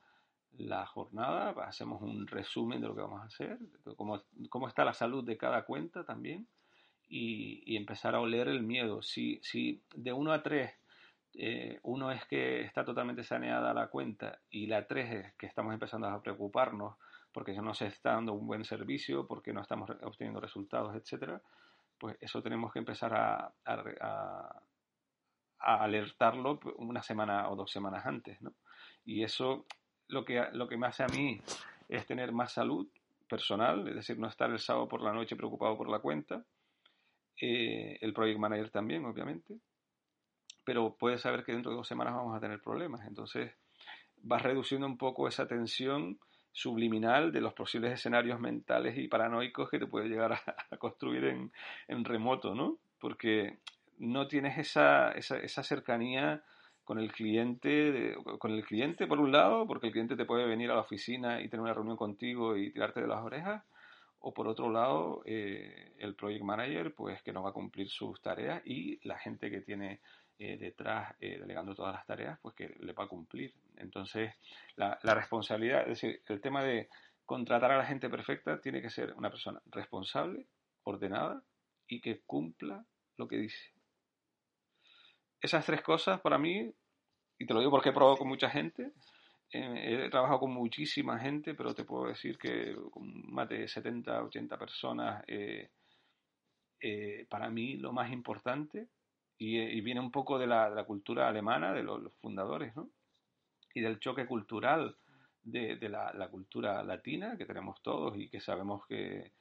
[0.58, 3.58] la jornada, hacemos un resumen de lo que vamos a hacer,
[3.96, 6.46] cómo, cómo está la salud de cada cuenta también
[7.08, 9.02] y, empezar a oler el miedo.
[9.02, 10.72] Si, si de 1 a 3
[11.36, 15.72] eh, uno es que está totalmente saneada la cuenta y la 3 es que estamos
[15.72, 16.98] empezando a preocuparnos
[17.38, 21.40] porque no se está dando un buen servicio, porque no estamos obteniendo resultados, etcétera,
[21.96, 23.54] pues eso tenemos que empezar a
[25.60, 28.56] alertarlo una semana o dos semanas antes, ¿no?
[29.06, 29.68] Y eso
[30.08, 31.40] lo que, lo que me hace a mí
[31.88, 32.88] es tener más salud
[33.30, 36.44] personal, es decir, no estar el sábado por la noche preocupado por la cuenta.
[37.40, 39.60] Eh, el project manager también, obviamente.
[40.64, 43.06] Pero puedes saber que dentro de dos semanas vamos a tener problemas.
[43.06, 43.54] Entonces,
[44.24, 46.18] vas reduciendo un poco esa tensión
[46.52, 52.06] subliminal de los posibles escenarios mentales y paranoicos que te puede llegar a, construir en,
[52.06, 52.78] remoto, ¿no?
[53.00, 53.58] Porque
[54.00, 56.44] no tienes esa, esa, esa cercanía
[56.84, 60.72] con el cliente, con el cliente por un lado, porque el cliente te puede venir
[60.72, 63.64] a la oficina y tener una reunión contigo y tirarte de las orejas,
[64.20, 68.22] o por otro lado, eh, el project manager, pues que no va a cumplir sus
[68.22, 70.00] tareas y la gente que tiene
[70.40, 73.56] eh, detrás eh, delegando todas las tareas, pues que le va a cumplir.
[73.78, 74.36] Entonces,
[74.76, 76.90] la, responsabilidad, es decir, el tema de
[77.26, 80.46] contratar a la gente perfecta tiene que ser una persona responsable,
[80.84, 81.42] ordenada
[81.88, 82.86] y que cumpla
[83.18, 83.74] lo que dice
[85.42, 86.72] esas tres cosas para mí,
[87.40, 88.92] y te lo digo porque he probado con mucha gente,
[89.52, 94.24] eh, he trabajado con muchísima gente, pero te puedo decir que con más de 70,
[94.24, 95.24] 80 personas,
[97.30, 98.88] para mí lo más importante,
[99.38, 102.90] y, viene un poco de la, cultura alemana, de los, fundadores, ¿no?
[103.74, 104.96] Y del choque cultural
[105.44, 109.32] de, la, cultura latina que tenemos todos y que sabemos que,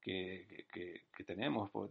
[0.00, 1.90] que, tenemos por,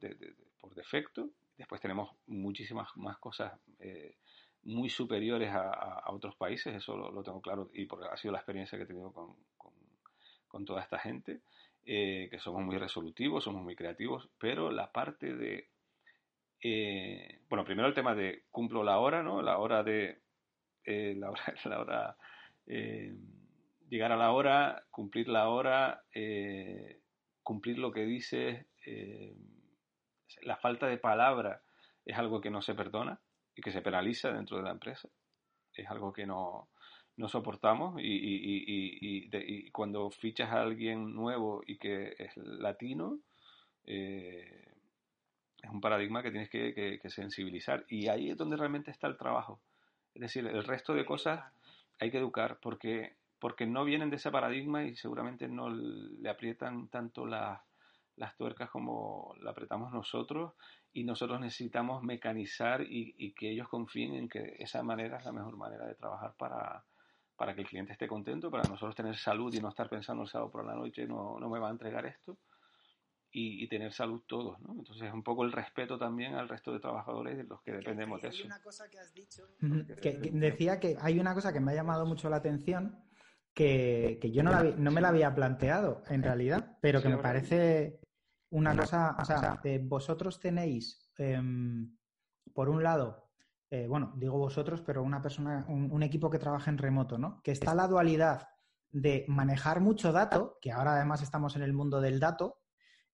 [0.75, 4.15] defecto, Después tenemos muchísimas más cosas eh,
[4.63, 8.77] muy superiores a, otros países, eso lo, tengo claro y porque ha sido la experiencia
[8.77, 9.35] que he tenido con,
[10.49, 11.41] con toda esta gente,
[11.85, 15.69] eh, que somos muy resolutivos, somos muy creativos, pero la parte de,
[16.61, 19.41] eh, bueno, primero el tema de cumplo la hora, ¿no?
[19.41, 20.21] La hora de,
[20.83, 22.17] eh, la hora, la hora
[23.89, 26.03] llegar a la hora, cumplir la hora,
[27.41, 28.67] cumplir lo que dices,
[30.43, 31.63] la falta de palabra
[32.05, 33.19] es algo que no se perdona
[33.55, 35.09] y que se penaliza dentro de la empresa.
[35.73, 36.69] Es algo que no,
[37.19, 43.19] no soportamos y, y, y, cuando fichas a alguien nuevo y que es latino,
[43.85, 44.68] eh,
[45.61, 47.85] es un paradigma que tienes que, sensibilizar.
[47.87, 49.59] Y ahí es donde realmente está el trabajo.
[50.13, 51.43] Es decir, el resto de cosas
[51.99, 56.87] hay que educar porque, porque no vienen de ese paradigma y seguramente no le aprietan
[56.87, 60.53] tanto las tuercas como la apretamos nosotros.
[60.91, 65.55] Y nosotros necesitamos mecanizar y, que ellos confíen en que esa manera es la mejor
[65.55, 66.83] manera de trabajar para,
[67.35, 70.29] para que el cliente esté contento, para nosotros tener salud y no estar pensando el
[70.29, 72.37] sábado por la noche, no, no me va a entregar esto,
[73.31, 74.73] y, tener salud todos, ¿no?
[74.73, 78.21] Entonces es un poco el respeto también al resto de trabajadores de los que dependemos
[78.21, 78.39] de eso.
[78.39, 79.43] Hay una cosa que has dicho,
[80.01, 83.03] que, decía que hay una cosa que me ha llamado mucho la atención,
[83.53, 87.17] que, que yo no, la, no, me la había planteado en realidad, pero que me
[87.17, 87.99] parece
[88.51, 91.95] una cosa, o sea, vosotros tenéis, em,
[92.53, 93.29] por un lado,
[93.69, 97.41] eh, bueno, digo vosotros, pero una persona, un, equipo que trabaja en remoto, ¿no?
[97.43, 98.47] Que está la dualidad
[98.91, 102.58] de manejar mucho dato, que ahora además estamos en el mundo del dato,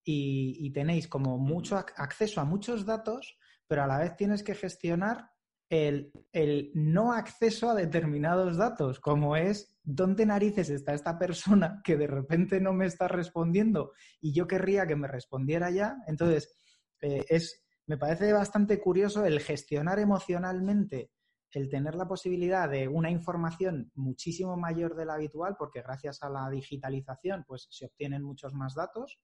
[0.05, 3.37] y, tenéis como mucho acceso a muchos datos,
[3.67, 5.31] pero a la vez tienes que gestionar
[5.67, 11.97] el, el, no acceso a determinados datos, como es dónde narices está esta persona que
[11.97, 15.97] de repente no me está respondiendo y yo querría que me respondiera ya.
[16.07, 16.55] Entonces,
[17.01, 21.11] eh, es me parece bastante curioso el gestionar emocionalmente,
[21.51, 26.29] el tener la posibilidad de una información muchísimo mayor de la habitual, porque gracias a
[26.29, 29.19] la digitalización pues se obtienen muchos más datos,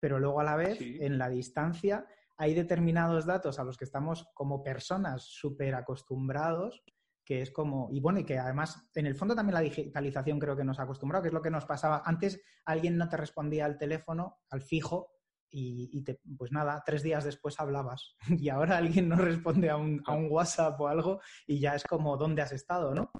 [0.00, 4.28] pero luego a la vez en la distancia hay determinados datos a los que estamos
[4.34, 6.82] como personas súper acostumbrados
[7.30, 10.56] que es como, y bueno, y que además en el fondo también la digitalización creo
[10.56, 12.02] que nos ha acostumbrado, que es lo que nos pasaba.
[12.04, 15.12] Antes alguien no te respondía al teléfono, al fijo,
[15.52, 20.02] y, te, pues nada, tres días después hablabas y ahora alguien no responde a un,
[20.06, 22.94] a un WhatsApp o algo y ya es como, ¿dónde has estado?
[22.94, 23.10] ¿no?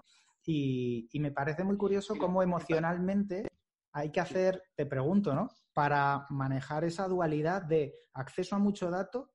[0.45, 3.47] Y, y, me parece muy curioso cómo emocionalmente
[3.93, 5.49] hay que hacer, te pregunto, ¿no?
[5.73, 9.33] Para manejar esa dualidad de acceso a mucho dato,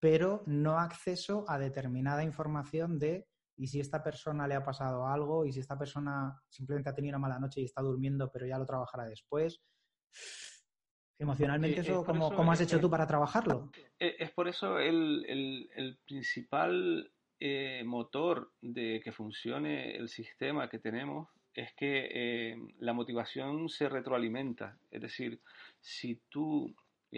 [0.00, 5.44] pero no acceso a determinada información de y si esta persona le ha pasado algo
[5.44, 8.58] y si esta persona simplemente ha tenido una mala noche y está durmiendo, pero ya
[8.58, 9.62] lo trabajará después.
[11.18, 13.70] Emocionalmente, eh, eso, ¿cómo, has hecho tú para trabajarlo?
[13.98, 20.80] Eh, es por eso el, el, principal eh, motor de que funcione el sistema que
[20.80, 24.78] tenemos es que la motivación se retroalimenta.
[24.90, 25.40] Es decir,
[25.80, 26.74] si tú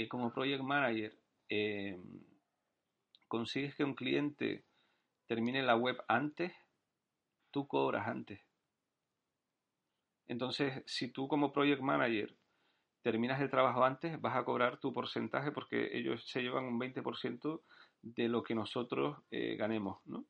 [0.08, 1.16] como project manager
[3.28, 4.64] consigues que un cliente
[5.26, 6.52] termine la web antes,
[7.50, 8.40] tú cobras antes.
[10.26, 12.34] Entonces, si tú como project manager
[13.02, 17.60] terminas el trabajo antes, vas a cobrar tu porcentaje porque ellos se llevan un 20%
[18.02, 20.24] de lo que nosotros eh, ganemos, ¿no?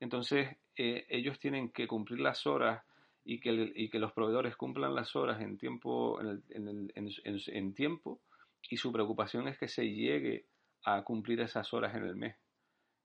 [0.00, 2.84] Entonces, eh, ellos tienen que cumplir las horas
[3.30, 3.40] y
[3.90, 6.42] que, los proveedores cumplan las horas en tiempo, en,
[6.94, 8.22] en, tiempo,
[8.70, 10.46] y su preocupación es que se llegue
[10.84, 12.36] a cumplir esas horas en el mes.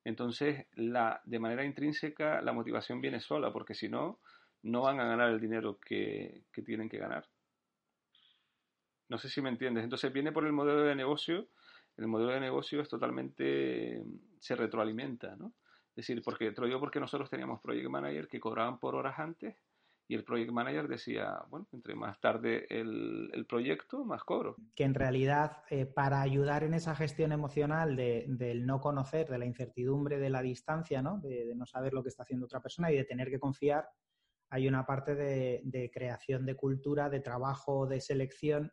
[0.06, 4.22] Entonces, de manera intrínseca, la motivación viene sola, porque si no,
[4.62, 7.28] no van a ganar el dinero que, tienen que ganar.
[9.10, 9.84] No sé si me entiendes.
[9.84, 11.50] Entonces viene por el modelo de negocio.
[11.98, 14.02] El modelo de negocio es totalmente,
[14.40, 15.48] se retroalimenta, ¿no?
[15.90, 19.58] Es decir, porque, te lo porque nosotros teníamos project manager que cobraban por horas antes
[20.14, 24.55] y el project manager decía, bueno, entre más tarde el, proyecto, más cobro.
[24.76, 29.39] Que en realidad, eh, para ayudar en esa gestión emocional de, del no conocer, de
[29.39, 31.20] la incertidumbre, de la distancia, ¿no?
[31.20, 33.89] De, no saber lo que está haciendo otra persona y de tener que confiar,
[34.51, 38.72] hay una parte de, de creación de cultura, de trabajo, de selección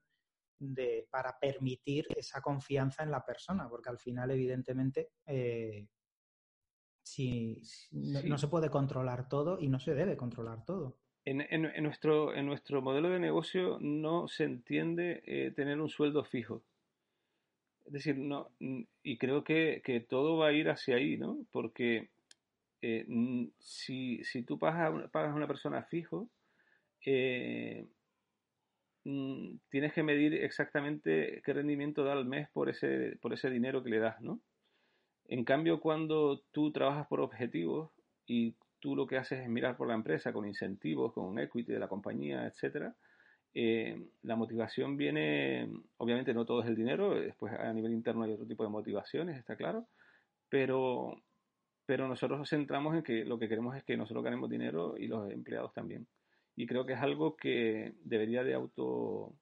[0.58, 5.88] de, para permitir esa confianza en la persona, porque al final, evidentemente, eh,
[7.02, 7.62] si,
[7.92, 10.99] no, se puede controlar todo y no se debe controlar todo.
[11.24, 16.62] En, nuestro, en nuestro modelo de negocio no se entiende eh, tener un sueldo fijo.
[17.86, 21.38] Es decir, no, y creo que, que, todo va a ir hacia ahí, ¿no?
[21.52, 22.08] Porque
[22.82, 23.06] eh,
[23.58, 26.28] si, si, tú pagas, pagas a una persona fijo,
[27.04, 27.86] eh,
[29.02, 33.90] tienes que medir exactamente qué rendimiento da al mes por ese, por ese dinero que
[33.90, 34.40] le das, ¿no?
[35.28, 37.90] En cambio, cuando tú trabajas por objetivos
[38.26, 41.72] y tú lo que haces es mirar por la empresa con incentivos, con un equity
[41.72, 42.94] de la compañía, etcétera,
[43.54, 48.46] la motivación viene, obviamente no todo es el dinero, después a nivel interno hay otro
[48.46, 49.86] tipo de motivaciones, está claro,
[50.48, 51.16] pero,
[51.86, 55.06] pero nosotros nos centramos en que lo que queremos es que nosotros ganemos dinero y
[55.08, 56.06] los empleados también.
[56.56, 59.34] Y creo que es algo que debería de auto,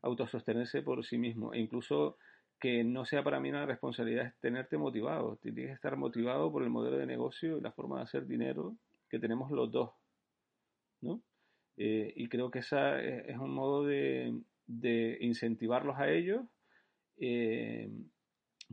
[0.00, 2.16] autosostenerse por sí mismo e incluso
[2.62, 5.36] que no sea para mí una responsabilidad tenerte motivado.
[5.42, 8.76] Tienes que estar motivado por el modelo de negocio y la forma de hacer dinero
[9.08, 9.90] que tenemos los dos.
[11.00, 11.20] ¿no?
[11.76, 14.32] Eh, y creo que esa es, un modo de,
[15.20, 16.44] incentivarlos a ellos.
[17.16, 17.90] Eh,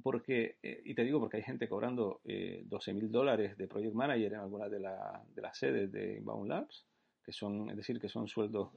[0.03, 4.33] porque, eh, y te digo porque hay gente cobrando 12 mil dólares de Project Manager
[4.33, 6.85] en algunas de, de las sedes de Inbound Labs,
[7.23, 8.69] que son, es decir, que son sueldos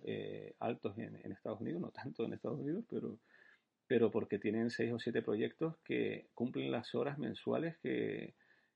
[0.58, 3.18] altos en, Estados Unidos, no tanto en Estados Unidos, pero,
[3.86, 8.34] pero porque tienen 6 o 7 proyectos que cumplen las horas mensuales que,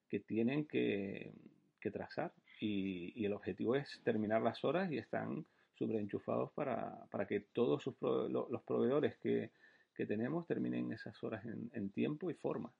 [0.08, 1.32] que tienen que,
[1.80, 5.44] que trazar y, el objetivo es terminar las horas y están
[5.74, 9.50] sobreenchufados para, para que todos sus los proveedores que,
[9.94, 12.72] que, tenemos terminen esas horas en, en, tiempo y forma.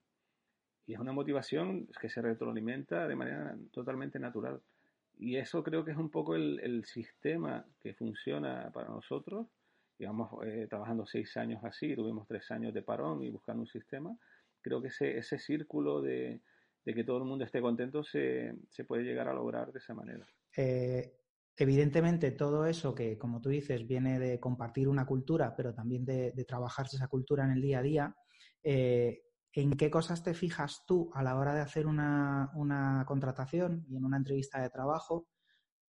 [0.87, 4.63] Y es una motivación que se retroalimenta de manera totalmente natural.
[5.19, 9.47] Y eso creo que es un poco el, el sistema que funciona para nosotros.
[9.99, 14.17] Digamos, eh, trabajando seis años así, tuvimos tres años de parón y buscando un sistema.
[14.61, 16.43] Creo que ese, ese círculo de,
[16.87, 18.55] de que todo el mundo esté contento se,
[18.87, 20.25] puede llegar a lograr de esa manera.
[20.57, 21.19] Eh,
[21.57, 26.33] evidentemente, todo eso que, como tú dices, viene de compartir una cultura, pero también de,
[26.47, 28.17] trabajarse esa cultura en el día a día.
[28.63, 33.85] Eh, ¿En qué cosas te fijas tú a la hora de hacer una, una contratación
[33.89, 35.27] y en una entrevista de trabajo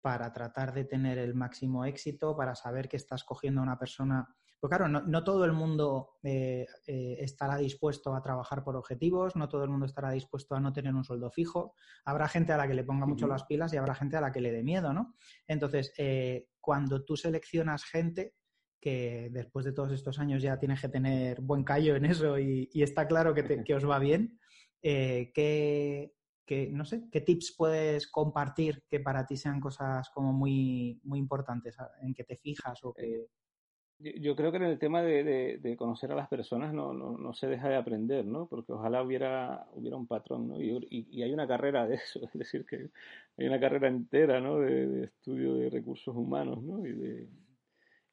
[0.04, 4.28] para tratar de tener el máximo éxito, para saber que estás cogiendo a una persona
[4.64, 9.50] pues claro, no, todo el mundo eh, eh, estará dispuesto a trabajar por objetivos, no
[9.50, 11.76] todo el mundo estará dispuesto a no tener un sueldo fijo.
[12.06, 14.32] Habrá gente a la que le ponga mucho las pilas y habrá gente a la
[14.32, 15.16] que le dé miedo, ¿no?
[15.48, 18.36] Entonces, eh, cuando tú seleccionas gente
[18.80, 22.70] que después de todos estos años ya tienes que tener buen callo en eso y,
[22.74, 24.40] está claro que, que, os va bien,
[24.82, 26.14] ¿qué,
[26.72, 31.78] no sé, ¿qué tips puedes compartir que para ti sean cosas como muy, muy importantes
[32.02, 33.28] en que te fijas o que
[34.00, 37.76] yo creo que en el tema de, conocer a las personas no, se deja de
[37.76, 38.48] aprender, ¿no?
[38.48, 40.62] Porque ojalá hubiera, hubiera un patrón, ¿no?
[40.62, 42.90] Y, hay una carrera de eso, es decir, que
[43.38, 44.60] hay una carrera entera, ¿no?
[44.60, 46.86] De, estudio de recursos humanos, ¿no?
[46.86, 47.30] Y,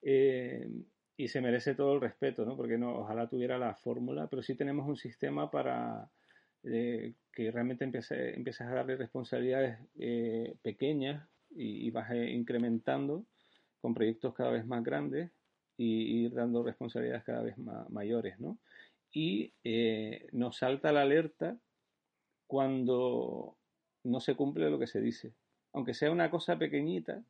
[0.03, 0.69] eh,
[1.17, 2.57] y se merece todo el respeto, ¿no?
[2.57, 6.09] Porque no, ojalá tuviera la fórmula, pero sí tenemos un sistema para
[6.65, 13.25] eh, que realmente empiezas a darle responsabilidades eh, pequeñas y, y vas incrementando
[13.81, 15.31] con proyectos cada vez más grandes
[15.77, 17.57] y ir dando responsabilidades cada vez
[17.89, 18.59] mayores, ¿no?
[19.13, 21.59] Y eh, nos salta la alerta
[22.47, 23.57] cuando
[24.05, 25.33] no se cumple lo que se dice.
[25.73, 27.23] Aunque sea una cosa pequeñita,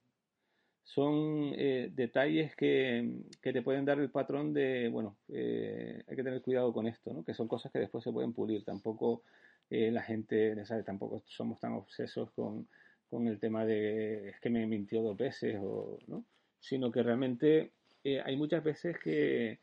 [0.83, 6.43] son eh, detalles que, te pueden dar el patrón de, bueno, eh, hay que tener
[6.43, 7.24] cuidado con esto, ¿no?
[7.24, 8.64] Que son cosas que después se pueden pulir.
[8.64, 9.22] Tampoco
[9.68, 10.57] la gente.
[10.85, 12.66] Tampoco somos tan obsesos con,
[13.11, 16.24] con el tema de es que me mintió dos veces o, ¿no?
[16.61, 17.72] Sino que realmente
[18.05, 19.59] eh, hay muchas veces que,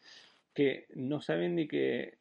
[0.53, 2.17] que, no saben ni que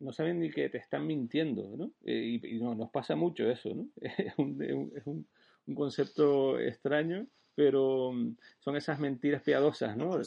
[0.00, 1.92] no saben ni que te están mintiendo, ¿no?
[2.04, 3.88] Eh, y, no, nos pasa mucho eso, ¿no?
[4.02, 5.26] Es un, es un,
[5.74, 10.20] concepto extraño, pero mm, son esas mentiras piadosas, ¿no?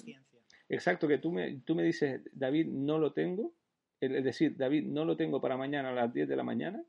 [0.70, 3.54] Exacto, que tú me, tú me dices, David, no lo tengo,
[4.00, 6.84] es decir, David, no lo tengo para mañana a las 10 de la mañana,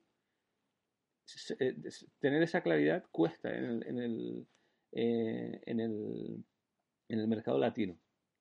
[1.58, 1.76] eh,
[2.20, 4.46] tener esa claridad cuesta en el, en el,
[4.92, 6.44] en el,
[7.08, 7.98] en el mercado latino.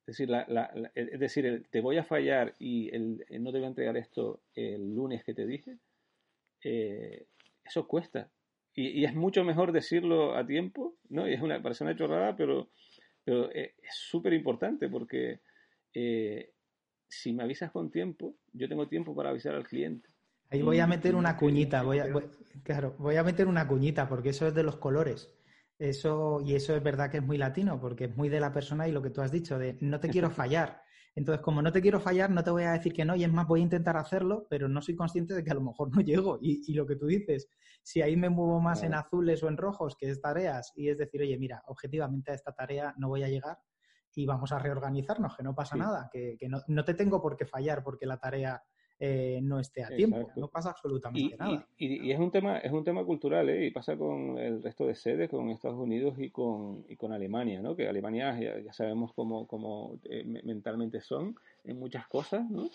[0.08, 3.70] Es decir, la, es decir te voy a fallar y el, no te voy a
[3.70, 5.78] entregar esto el lunes que te dije,
[6.64, 7.28] eh,
[7.66, 8.32] eso cuesta.
[8.80, 11.28] Y, es mucho mejor decirlo a tiempo, ¿no?
[11.28, 12.70] Y es una persona chorrada, pero,
[13.24, 15.42] pero eh, es súper importante porque
[15.96, 16.52] eh,
[17.08, 20.10] si me avisas con tiempo, yo tengo tiempo para avisar al cliente.
[20.52, 22.08] Ahí voy a meter una cuñita, voy a,
[22.64, 25.36] claro, voy a meter una cuñita porque eso es de los colores.
[25.80, 28.88] Eso, y eso es verdad que es muy latino, porque es muy de la persona
[28.88, 30.82] y lo que tú has dicho, de no te quiero fallar.
[31.16, 33.32] Entonces, como no te quiero fallar, no te voy a decir que no, y es
[33.32, 36.02] más, voy a intentar hacerlo, pero no soy consciente de que a lo mejor no
[36.02, 36.38] llego.
[36.40, 37.50] Y, lo que tú dices,
[37.82, 40.98] si ahí me muevo más en azules o en rojos, que es tareas, y es
[41.00, 43.58] decir, oye, mira, objetivamente a esta tarea no voy a llegar
[44.14, 47.46] y vamos a reorganizarnos, que no pasa nada, que, no, no, te tengo por qué
[47.46, 48.64] fallar porque la tarea
[49.00, 50.32] eh, no esté a tiempo.
[50.36, 51.68] No pasa absolutamente nada.
[51.78, 53.68] Y, es un tema es un tema cultural, ¿eh?
[53.68, 57.62] y pasa con el resto de sedes, con Estados Unidos y con, y con Alemania,
[57.62, 57.76] ¿no?
[57.76, 62.70] que Alemania ya, sabemos cómo, cómo eh, mentalmente son en muchas cosas, ¿no?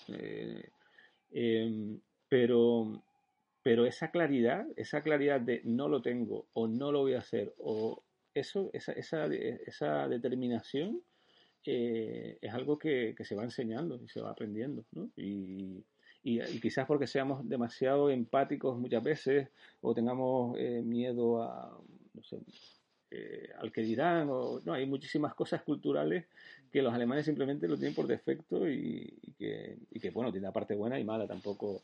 [1.35, 1.99] Em,
[2.29, 3.03] pero,
[3.63, 7.53] pero esa claridad, esa claridad de no lo tengo o no lo voy a hacer,
[7.59, 8.03] o
[8.35, 11.03] eso, esa, esa, esa determinación
[11.65, 15.11] eh, es algo que, se va enseñando y se va aprendiendo, ¿no?
[15.17, 15.85] Y,
[16.23, 19.49] y, quizás porque seamos demasiado empáticos muchas veces
[19.81, 21.77] o tengamos eh, miedo a,
[23.11, 26.27] eh, al que dirán, o no, hay muchísimas cosas culturales
[26.71, 30.53] que los alemanes simplemente lo tienen por defecto y, que, y que, bueno, tiene la
[30.53, 31.83] parte buena y mala tampoco.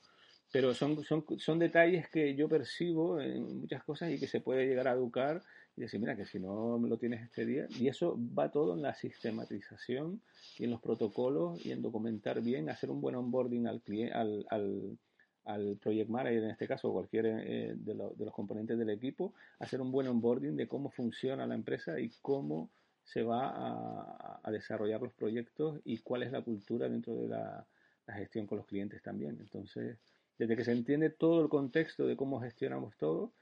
[0.51, 4.67] Pero son, son, son detalles que yo percibo en muchas cosas y que se puede
[4.67, 5.43] llegar a educar
[5.79, 8.83] y decir, mira, que si no lo tienes este día, y eso va todo en
[8.83, 10.21] la sistematización
[10.59, 13.81] y en los protocolos y en documentar bien, hacer un buen onboarding al,
[14.13, 14.99] al, al,
[15.45, 19.35] al project manager, en este caso, o cualquier eh, de, de, los componentes del equipo,
[19.61, 22.71] hacer un buen onboarding de cómo funciona la empresa y cómo
[23.05, 27.65] se va a, a desarrollar los proyectos y cuál es la cultura dentro de la,
[28.09, 29.37] la gestión con los clientes también.
[29.39, 29.97] Entonces,
[30.39, 33.33] desde que se entiende todo el contexto de cómo gestionamos todo,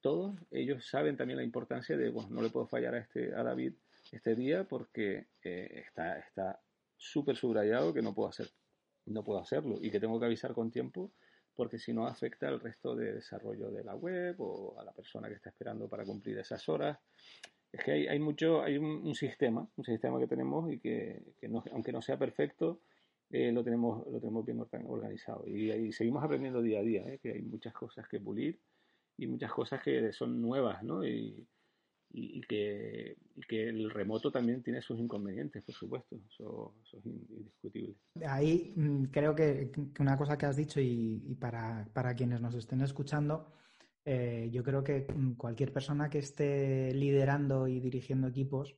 [0.00, 3.42] todos ellos saben también la importancia de, bueno, no le puedo fallar a, este, a
[3.42, 3.74] David
[4.12, 6.60] este día porque eh, está está
[6.96, 8.48] súper subrayado que no puedo, hacer,
[9.06, 11.12] no puedo hacerlo y que tengo que avisar con tiempo
[11.54, 15.28] porque si no afecta al resto de desarrollo de la web o a la persona
[15.28, 16.98] que está esperando para cumplir esas horas.
[17.72, 21.22] Es que hay, hay mucho, hay un, sistema, un sistema que tenemos y que,
[21.72, 22.80] aunque no sea perfecto,
[23.30, 25.44] eh, lo, tenemos, lo tenemos bien organizado.
[25.46, 27.18] Y, y, seguimos aprendiendo día a día, ¿eh?
[27.22, 28.60] que hay muchas cosas que pulir
[29.16, 31.04] y muchas cosas que son nuevas, ¿no?
[31.04, 31.46] Y,
[32.10, 33.16] y, que,
[33.48, 37.96] que, el remoto también tiene sus inconvenientes, por supuesto, eso, es indiscutible.
[38.26, 42.80] Ahí mm, creo que, una cosa que has dicho y, para, para, quienes nos estén
[42.80, 43.52] escuchando,
[44.04, 48.76] eh, yo creo que mm, cualquier persona que esté liderando y dirigiendo equipos,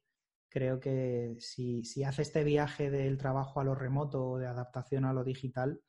[0.49, 5.05] creo que si, si hace este viaje del trabajo a lo remoto o de adaptación
[5.05, 5.81] a lo digital,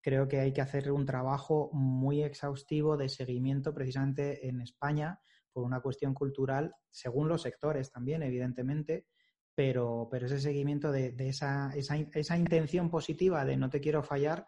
[0.00, 5.20] creo que hay que hacer un trabajo muy exhaustivo de seguimiento precisamente en España
[5.52, 9.06] por una cuestión cultural, según los sectores también, evidentemente,
[9.54, 14.46] pero, pero ese seguimiento de, esa, esa, intención positiva de no te quiero fallar,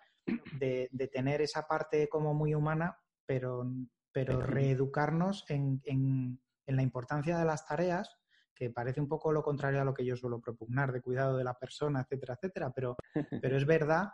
[0.59, 2.96] de, tener esa parte como muy humana,
[3.26, 3.68] pero,
[4.12, 8.20] pero reeducarnos en, en, en la importancia de las tareas
[8.61, 11.44] que parece un poco lo contrario a lo que yo suelo propugnar, de cuidado de
[11.44, 12.94] la persona, etcétera, etcétera, pero,
[13.42, 14.11] pero es verdad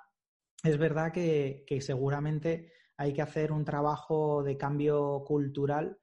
[0.66, 5.98] es verdad que, seguramente hay que hacer un trabajo de cambio cultural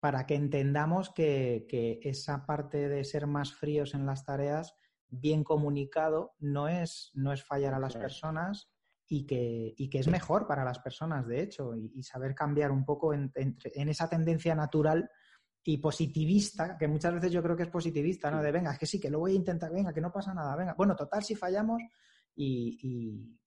[0.00, 1.66] para que entendamos que,
[2.02, 4.74] esa parte de ser más fríos en las tareas,
[5.08, 8.70] bien comunicado, no es, no es fallar a las personas
[9.06, 13.14] y que, que, es mejor para las personas, de hecho, y, saber cambiar un poco
[13.14, 13.32] en,
[13.64, 15.10] esa tendencia natural
[15.62, 18.42] y positivista, que muchas veces yo creo que es positivista, ¿no?
[18.42, 20.54] De venga, es que sí, que lo voy a intentar, venga, que no pasa nada,
[20.56, 20.74] venga.
[20.74, 21.80] Bueno, total, si fallamos
[22.34, 23.38] y, y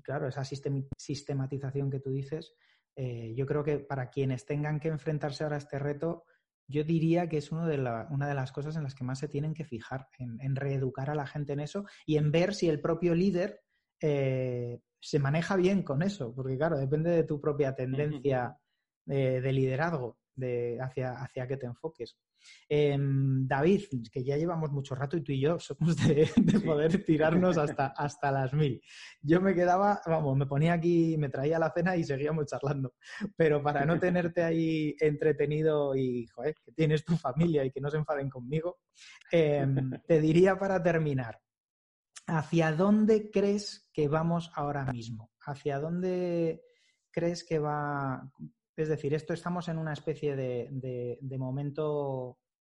[0.00, 2.54] claro, esa sistematización que tú dices,
[2.96, 6.24] eh, yo creo que para quienes tengan que enfrentarse ahora a este reto,
[6.68, 7.78] yo diría que es uno de
[8.10, 11.14] una de las cosas en las que más se tienen que fijar, en, reeducar a
[11.14, 13.60] la gente en eso y en ver si el propio líder
[14.00, 18.56] eh, se maneja bien con eso, porque claro, depende de tu propia tendencia
[19.04, 22.16] de liderazgo, de hacia, hacia qué te enfoques.
[22.68, 26.28] Em, David, que ya llevamos mucho rato y tú y yo somos de,
[26.64, 28.80] poder tirarnos hasta, hasta las mil.
[29.20, 32.94] Yo me quedaba, vamos, me ponía aquí, me traía la cena y seguíamos charlando.
[33.36, 37.90] Pero para no tenerte ahí entretenido y, joder, que tienes tu familia y que no
[37.90, 38.78] se enfaden conmigo,
[39.30, 41.40] em, te diría para terminar,
[42.26, 45.30] ¿hacia dónde crees que vamos ahora mismo?
[45.44, 46.62] ¿Hacia dónde
[47.10, 48.30] crees que va,
[48.76, 52.38] es decir, esto estamos en una especie de, momento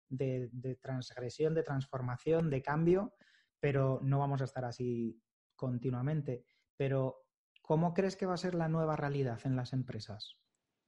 [0.09, 0.49] de,
[0.81, 3.13] transgresión, de transformación, de cambio,
[3.59, 5.21] pero no vamos a estar así
[5.55, 6.45] continuamente.
[6.75, 7.25] Pero,
[7.61, 10.37] ¿cómo crees que va a ser la nueva realidad en las empresas?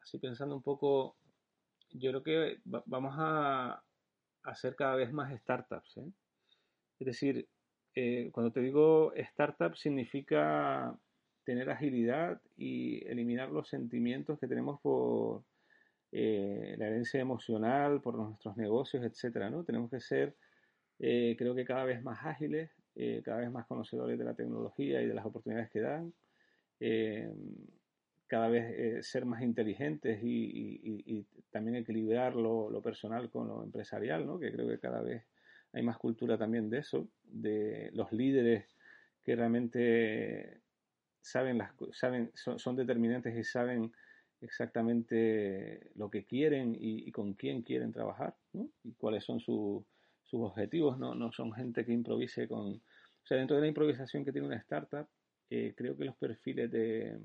[0.01, 1.17] Así pensando un poco,
[1.91, 3.83] yo creo que vamos a
[4.43, 5.97] hacer cada vez más startups.
[5.97, 6.11] ¿eh?
[6.99, 7.47] Es decir,
[7.93, 10.97] eh, cuando te digo startup significa
[11.45, 15.43] tener agilidad y eliminar los sentimientos que tenemos por
[16.11, 19.63] eh, la herencia emocional, por nuestros negocios, etcétera, ¿no?
[19.63, 20.35] Tenemos que ser,
[20.99, 25.01] eh, creo que cada vez más ágiles, eh, cada vez más conocedores de la tecnología
[25.01, 26.13] y de las oportunidades que dan,
[28.27, 34.37] cada vez ser más inteligentes y, también equilibrar lo, lo, personal con lo empresarial, ¿no?
[34.39, 35.23] Que creo que cada vez
[35.71, 38.65] hay más cultura también de eso, de los líderes
[39.23, 40.64] que realmente
[41.26, 43.91] saben, las, saben son, determinantes y saben
[44.41, 48.36] exactamente lo que quieren y, con quién quieren trabajar
[48.84, 49.84] y cuáles son sus
[50.32, 50.99] objetivos.
[50.99, 51.15] ¿no?
[51.15, 52.76] no son gente que improvise con...
[52.76, 55.07] O sea, dentro de la improvisación que tiene una startup,
[55.49, 57.19] eh, creo que los perfiles de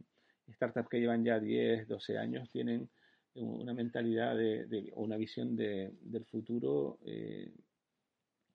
[0.55, 2.88] startups que llevan ya 10, 12 años tienen
[3.34, 7.53] una mentalidad de, una visión de, del futuro eh,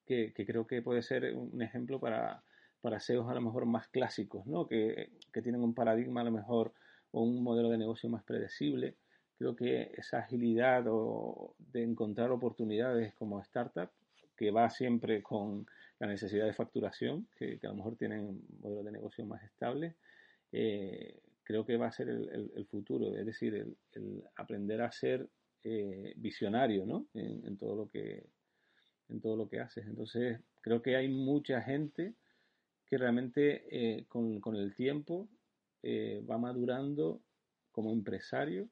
[0.08, 2.44] que, creo que puede ser un ejemplo para,
[2.86, 4.68] para SEOs a lo mejor más clásicos, ¿no?
[4.68, 6.72] que, que tienen un paradigma a lo mejor
[7.10, 8.94] o un modelo de negocio más predecible.
[9.40, 13.90] Creo que esa agilidad o de encontrar oportunidades como startup,
[14.38, 15.66] que va siempre con
[15.98, 19.96] la necesidad de facturación, que, a lo mejor tienen modelos de negocio más estables,
[20.52, 25.28] eh, creo que va a ser el, futuro, es decir, el, aprender a ser
[25.64, 27.08] eh, visionario ¿no?
[27.16, 28.28] en, todo lo que,
[29.10, 29.88] en todo lo que haces.
[29.88, 32.14] Entonces, creo que hay mucha gente
[32.86, 35.30] que realmente eh, con, con, el tiempo
[36.28, 37.22] va madurando
[37.72, 38.68] como empresario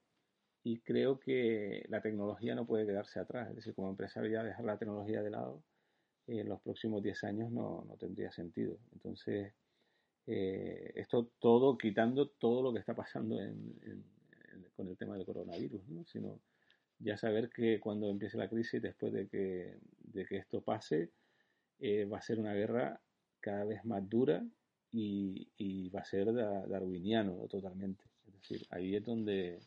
[0.63, 3.49] y creo que la tecnología no puede quedarse atrás.
[3.49, 5.63] Es decir, como empresario ya dejar la tecnología de lado
[6.25, 8.79] en los próximos 10 años no, no tendría sentido.
[8.93, 9.53] Entonces,
[10.25, 13.37] eh, esto todo quitando todo lo que está pasando
[14.75, 16.05] con el tema del coronavirus, ¿no?
[16.05, 16.39] sino
[16.99, 21.11] ya saber que cuando empiece la crisis, después de que, de que esto pase,
[21.79, 23.01] eh, va a ser una guerra
[23.43, 24.41] cada vez más dura
[24.89, 28.05] y, va a ser darwiniano totalmente.
[28.27, 29.59] Es decir, ahí es donde,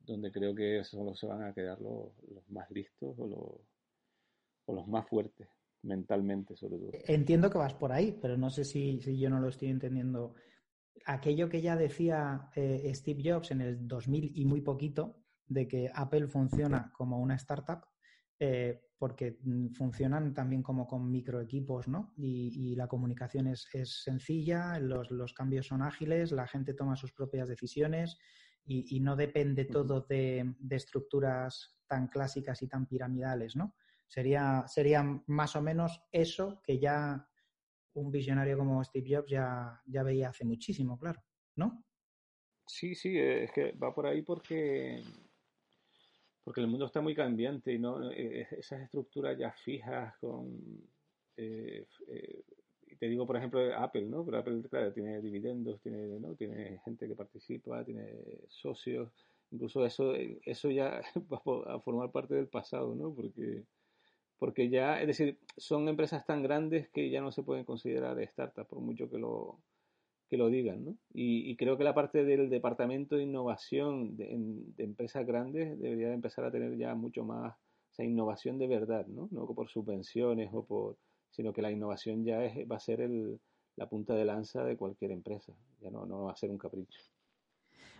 [0.00, 2.12] donde creo que solo se van a quedar los,
[2.48, 3.60] más listos o
[4.68, 5.48] los, más fuertes
[5.82, 6.90] mentalmente sobre todo.
[7.06, 10.34] Entiendo que vas por ahí, pero no sé si, yo no lo estoy entendiendo.
[11.04, 15.16] Aquello que ya decía eh, Steve Jobs en el 2000 y muy poquito,
[15.46, 17.84] de que Apple funciona como una startup,
[18.38, 19.38] eh, porque
[19.74, 22.12] funcionan también como con microequipos, ¿no?
[22.16, 23.68] Y, la comunicación es,
[24.02, 28.18] sencilla, los, cambios son ágiles, la gente toma sus propias decisiones
[28.64, 33.74] y, no depende todo de, de, estructuras tan clásicas y tan piramidales, ¿no?
[34.06, 37.28] Sería, sería más o menos eso que ya
[37.94, 41.22] un visionario como Steve Jobs ya, ya veía hace muchísimo, claro,
[41.56, 41.84] ¿no?
[42.66, 45.02] Sí, sí, es que va por ahí porque,
[46.44, 50.60] porque el mundo está muy cambiante y no eh, esas estructuras ya fijas con
[51.36, 52.42] eh, eh,
[52.98, 54.24] te digo por ejemplo Apple, ¿no?
[54.24, 56.34] Pero Apple claro, tiene dividendos, tiene, ¿no?
[56.34, 58.06] tiene gente que participa, tiene
[58.48, 59.10] socios,
[59.50, 61.00] incluso eso, eso ya
[61.32, 63.12] va a formar parte del pasado, ¿no?
[63.12, 63.64] Porque
[64.38, 68.68] porque ya, es decir, son empresas tan grandes que ya no se pueden considerar startups,
[68.68, 69.58] por mucho que lo,
[70.28, 70.96] que lo digan, ¿no?
[71.12, 74.32] Y, creo que la parte del departamento de innovación de,
[74.78, 79.28] empresas grandes debería empezar a tener ya mucho más, o sea, innovación de verdad, ¿no?
[79.30, 80.96] No por subvenciones o por,
[81.30, 83.38] sino que la innovación ya es, va a ser el,
[83.76, 87.00] la punta de lanza de cualquier empresa, ya no, no va a ser un capricho.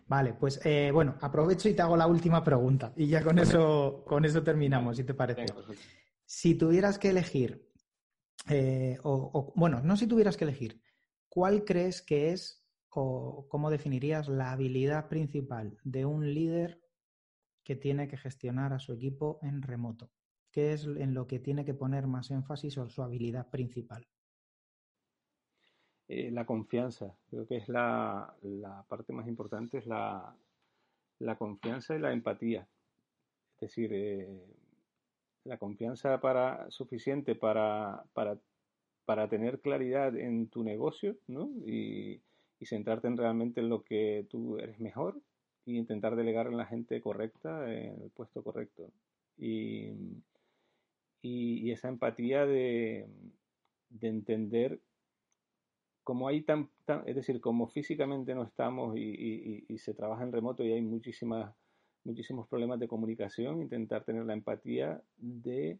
[0.06, 4.04] Vale, pues eh, bueno, aprovecho y te hago la última pregunta y ya con eso,
[4.06, 5.46] con eso terminamos, si te parece.
[6.26, 7.70] Si tuvieras que elegir,
[8.50, 10.80] eh, o, bueno, no si tuvieras que elegir,
[11.34, 16.80] ¿cuál crees que es o cómo definirías la habilidad principal de un líder
[17.64, 20.12] que tiene que gestionar a su equipo en remoto?
[20.52, 24.06] ¿Qué es en lo que tiene que poner más énfasis o su habilidad principal?
[26.06, 28.32] Eh, la confianza, creo que es la,
[28.86, 30.36] parte más importante, es la,
[31.36, 32.68] confianza y la empatía.
[33.54, 34.46] Es decir, eh,
[35.42, 38.38] la confianza para, suficiente para, para,
[39.04, 41.50] para tener claridad en tu negocio ¿no?
[41.66, 42.20] y,
[42.58, 45.20] y, centrarte en realmente en lo que tú eres mejor
[45.66, 48.90] y intentar delegar en la gente correcta, en el puesto correcto.
[49.36, 49.92] Y,
[51.22, 53.08] y, esa empatía de,
[53.90, 54.80] de entender
[56.02, 56.68] cómo hay tan,
[57.06, 61.54] es decir, como físicamente no estamos y, y, se trabaja en remoto y hay muchísimas
[62.04, 65.78] muchísimos problemas de comunicación, intentar tener la empatía de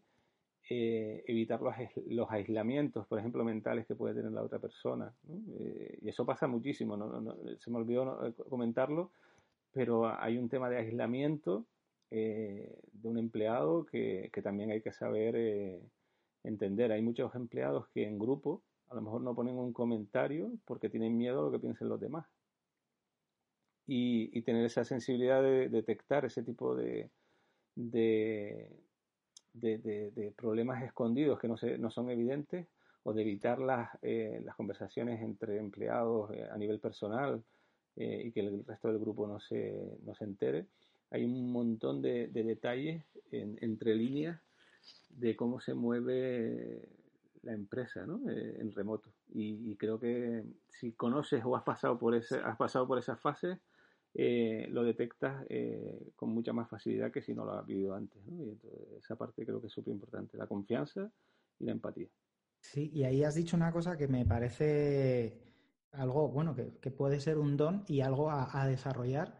[0.69, 1.75] eh, evitar los,
[2.07, 5.13] los, aislamientos, por ejemplo, mentales que puede tener la otra persona.
[5.59, 7.35] Eh, y eso pasa muchísimo, ¿no?
[7.59, 9.11] se me olvidó comentarlo,
[9.71, 11.65] pero hay un tema de aislamiento
[12.11, 15.81] eh, de un empleado que, que, también hay que saber
[16.43, 16.91] entender.
[16.91, 21.17] Hay muchos empleados que en grupo a lo mejor no ponen un comentario porque tienen
[21.17, 22.25] miedo a lo que piensen los demás
[23.87, 27.09] y, tener esa sensibilidad de detectar ese tipo de,
[29.55, 32.67] de, problemas escondidos que no, se, no son evidentes
[33.03, 37.43] o de evitar las, eh, las conversaciones entre empleados eh, a nivel personal
[37.95, 40.65] eh, y que el resto del grupo no se, no se entere.
[41.11, 44.39] Hay un montón de, detalles entre líneas
[45.09, 46.89] de cómo se mueve
[47.43, 48.19] la empresa ¿no?
[48.27, 49.09] en remoto.
[49.33, 53.19] Y, y, creo que si conoces o has pasado por, ese, has pasado por esas
[53.19, 53.59] fases,
[54.17, 58.21] eh, lo detectas eh, con mucha más facilidad que si no lo has vivido antes.
[58.25, 58.57] Y
[58.97, 61.11] esa parte creo que es súper importante, la confianza
[61.59, 62.07] y la empatía.
[62.61, 65.43] Sí, y ahí has dicho una cosa que me parece
[65.91, 69.37] algo, bueno, que, puede ser un don y algo a, desarrollar,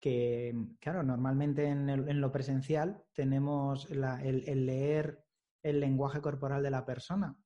[0.00, 5.24] que, claro, normalmente en, lo presencial tenemos el, leer
[5.64, 7.36] el lenguaje corporal de la persona.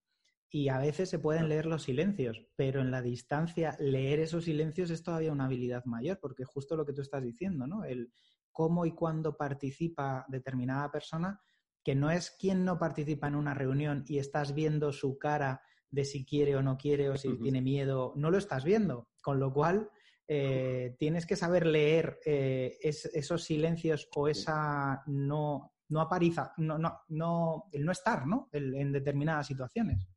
[0.48, 4.90] Y a veces se pueden leer los silencios, pero en la distancia leer esos silencios
[4.90, 7.84] es todavía una habilidad mayor, porque justo lo que tú estás diciendo, ¿no?
[7.84, 8.12] El
[8.52, 11.40] cómo y cuándo participa determinada persona,
[11.82, 16.04] que no es quien no participa en una reunión y estás viendo su cara de
[16.04, 19.08] si quiere o no quiere o si tiene miedo, no lo estás viendo.
[19.22, 19.90] Con lo cual,
[20.28, 27.00] eh, tienes que saber leer eh, esos silencios o esa no, no apariza, no, no,
[27.08, 28.48] no, el no estar, ¿no?
[28.52, 30.08] en determinadas situaciones.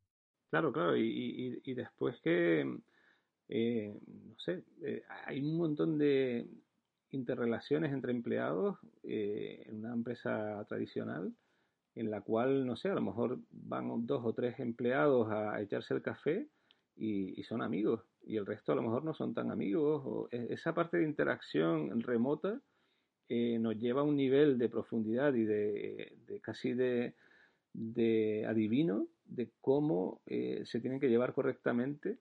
[0.50, 2.66] Claro, claro, y, después que,
[3.48, 6.48] eh, no sé, eh, hay un montón de
[7.12, 11.32] interrelaciones entre empleados eh, en una empresa tradicional
[11.94, 15.94] en la cual, no sé, a lo mejor van dos o tres empleados a echarse
[15.94, 16.48] el café
[16.96, 20.02] y, son amigos, y el resto a lo mejor no son tan amigos.
[20.04, 22.60] O e, esa parte de interacción remota
[23.28, 27.14] nos lleva a un nivel de profundidad y de, casi de
[28.46, 32.18] adivino de cómo eh, se tienen que llevar correctamente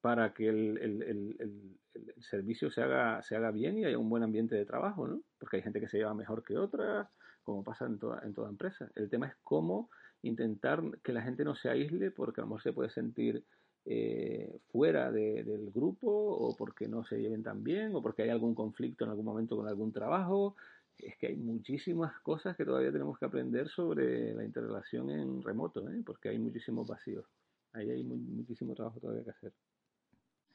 [0.00, 1.78] para que el,
[2.18, 5.22] servicio se haga, se haga bien y haya un buen ambiente de trabajo, ¿no?
[5.38, 7.10] Porque hay gente que se lleva mejor que otra,
[7.42, 8.90] como pasa en toda, en toda empresa.
[8.94, 9.90] El tema es cómo
[10.22, 13.44] intentar que la gente no se aísle porque a lo mejor se puede sentir
[13.86, 18.54] eh, fuera del grupo o porque no se lleven tan bien o porque hay algún
[18.54, 20.56] conflicto en algún momento con algún trabajo
[20.98, 25.88] es que hay muchísimas cosas que todavía tenemos que aprender sobre la interrelación en remoto,
[25.90, 26.02] ¿eh?
[26.04, 27.26] porque hay muchísimos vacíos.
[27.72, 29.52] Ahí hay muchísimo trabajo todavía que hacer.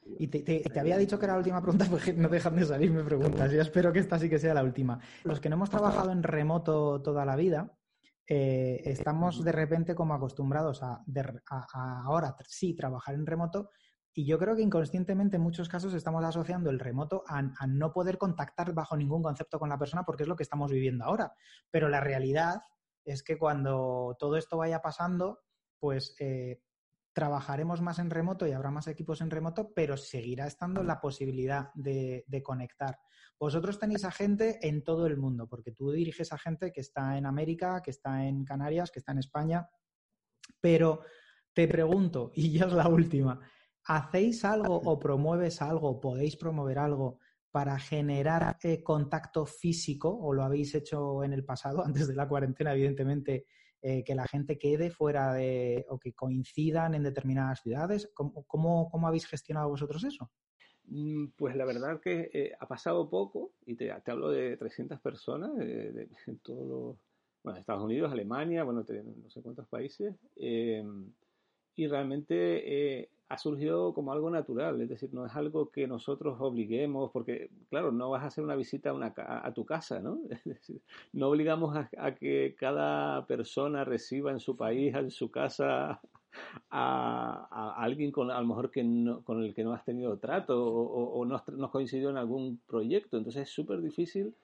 [0.02, 3.52] Y te, había dicho que era la última pregunta porque no dejan de salirme preguntas.
[3.52, 4.98] Yo espero que esta sí que sea la última.
[5.24, 7.76] Los que no hemos trabajado en remoto toda la vida,
[8.26, 11.04] eh, estamos de repente como acostumbrados a,
[11.50, 13.70] a, ahora sí trabajar en remoto,
[14.12, 18.18] y yo creo que inconscientemente en muchos casos estamos asociando el remoto a, no poder
[18.18, 21.32] contactar bajo ningún concepto con la persona porque es lo que estamos viviendo ahora.
[21.70, 22.60] Pero la realidad
[23.04, 25.40] es que cuando todo esto vaya pasando,
[25.78, 26.60] pues eh,
[27.12, 31.70] trabajaremos más en remoto y habrá más equipos en remoto, pero seguirá estando la posibilidad
[31.74, 32.98] de, de, conectar.
[33.38, 37.16] Vosotros tenéis a gente en todo el mundo, porque tú diriges a gente que está
[37.16, 39.68] en América, que está en Canarias, que está en España,
[40.60, 41.00] pero
[41.52, 43.40] te pregunto, y ya es la última,
[43.92, 47.18] ¿Hacéis algo o promueves algo, podéis promover algo
[47.50, 52.28] para generar eh, contacto físico o lo habéis hecho en el pasado, antes de la
[52.28, 53.46] cuarentena, evidentemente,
[53.82, 58.08] eh, que la gente quede fuera de o que coincidan en determinadas ciudades?
[58.14, 60.30] ¿Cómo, habéis gestionado vosotros eso?
[60.84, 65.52] Mm, pues la verdad que eh, ha pasado poco, y te, hablo de 300 personas
[65.56, 66.96] de, en todos los,
[67.42, 74.28] bueno, Estados Unidos, Alemania, bueno, no sé cuántos países, y realmente ha surgido como algo
[74.28, 78.42] natural, es decir, no es algo que nosotros obliguemos, porque, claro, no vas a hacer
[78.42, 80.18] una visita a, una, a tu casa, ¿no?
[81.12, 86.00] No obligamos a, que cada persona reciba en su país, en su casa,
[86.70, 88.82] a, alguien con, a lo mejor que
[89.24, 93.16] con el que no has tenido trato o, no, has coincidido en algún proyecto.
[93.16, 94.34] Entonces es súper difícil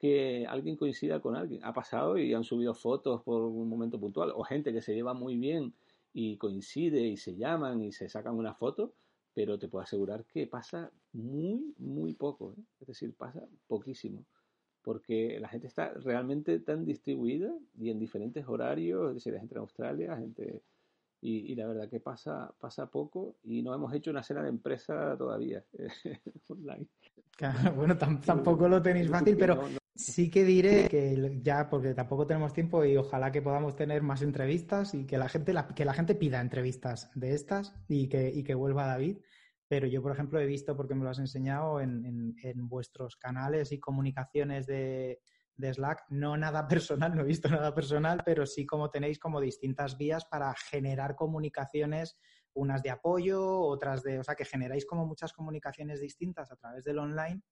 [0.00, 1.64] que alguien coincida con alguien.
[1.64, 5.14] Ha pasado y han subido fotos por un momento puntual, o gente que se lleva
[5.14, 5.72] muy bien
[6.12, 8.94] y coincide y se llaman y se sacan una foto,
[9.34, 12.62] pero te puedo asegurar que pasa muy, muy poco, ¿eh?
[12.80, 14.24] es decir, pasa poquísimo,
[14.82, 19.60] porque la gente está realmente tan distribuida y en diferentes horarios, es decir, gente en
[19.60, 20.62] Australia, gente...
[21.24, 25.16] Y, la verdad que pasa, pasa poco y no hemos hecho una cena de empresa
[25.16, 25.64] todavía
[26.48, 26.88] online.
[27.76, 29.62] bueno, tampoco lo tenéis fácil, pero
[29.94, 34.22] Sí que diré que ya, porque tampoco tenemos tiempo y ojalá que podamos tener más
[34.22, 38.42] entrevistas y que la gente, que la gente pida entrevistas de estas y que, y
[38.42, 39.18] que vuelva David.
[39.68, 43.72] Pero yo, por ejemplo, he visto, porque me lo has enseñado en, en, vuestros canales
[43.72, 45.20] y comunicaciones de,
[45.58, 49.98] Slack, no nada personal, no he visto nada personal, pero sí como tenéis como distintas
[49.98, 52.18] vías para generar comunicaciones,
[52.54, 56.84] unas de apoyo, otras de, o sea, que generáis como muchas comunicaciones distintas a través
[56.84, 57.42] del online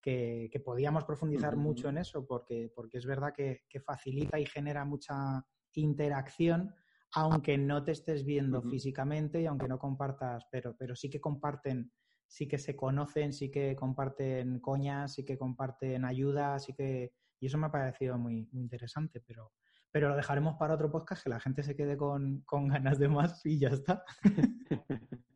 [0.00, 5.44] que, podíamos profundizar mucho en eso, porque, porque es verdad que, facilita y genera mucha
[5.74, 6.74] interacción,
[7.14, 11.92] aunque no te estés viendo físicamente y aunque no compartas, pero, pero sí que comparten,
[12.26, 17.12] sí que se conocen, sí que comparten coñas, sí que comparten ayuda, sí que...
[17.42, 19.52] Y eso me ha parecido muy, muy interesante, pero,
[19.90, 23.08] pero lo dejaremos para otro podcast, que la gente se quede con, con ganas de
[23.08, 24.04] más y ya está.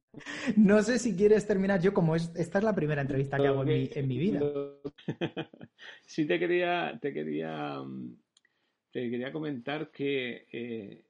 [0.56, 3.62] No sé si quieres terminar yo, como es, esta es la primera entrevista que hago
[3.62, 4.40] en mi, vida.
[6.06, 8.16] Sí te quería, te quería, mm,
[8.90, 11.04] te quería comentar que eh,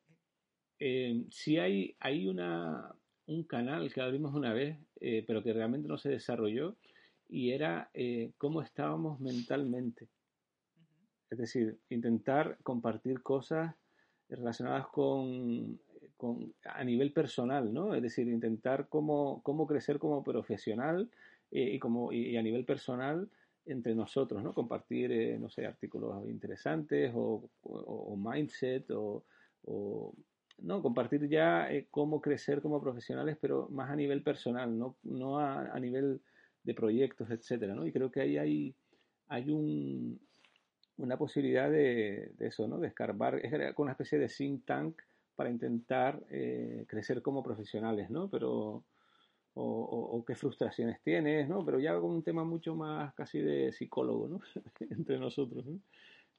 [0.78, 2.94] eh, si hay, hay una,
[3.26, 6.76] un canal que abrimos una vez, eh, pero que realmente no se desarrolló,
[7.28, 7.90] y era
[8.36, 10.08] cómo estábamos mentalmente.
[11.30, 13.74] Es decir, intentar compartir cosas
[14.28, 15.80] relacionadas con,
[16.64, 17.94] a nivel personal, ¿no?
[17.94, 21.10] Es decir, intentar cómo, cómo crecer como profesional
[21.50, 23.28] y, como, y a nivel personal
[23.66, 24.52] entre nosotros, ¿no?
[24.52, 27.48] Compartir, eh, no sé, artículos interesantes o,
[28.16, 29.24] mindset o,
[30.58, 35.40] no, compartir ya eh, cómo crecer como profesionales, pero más a nivel personal, no, no
[35.40, 36.20] a, nivel
[36.62, 37.86] de proyectos, etcétera, ¿no?
[37.86, 38.74] Y creo que ahí hay,
[39.28, 40.20] hay un,
[40.98, 42.78] una posibilidad de, eso, ¿no?
[42.78, 45.00] De escarbar, es una especie de think tank
[45.34, 48.28] para intentar eh, crecer como profesionales, ¿no?
[48.28, 48.84] Pero
[49.56, 51.64] o, qué frustraciones tienes, ¿no?
[51.64, 54.40] Pero ya con un tema mucho más casi de psicólogo, ¿no?
[54.90, 55.80] Entre nosotros, ¿no?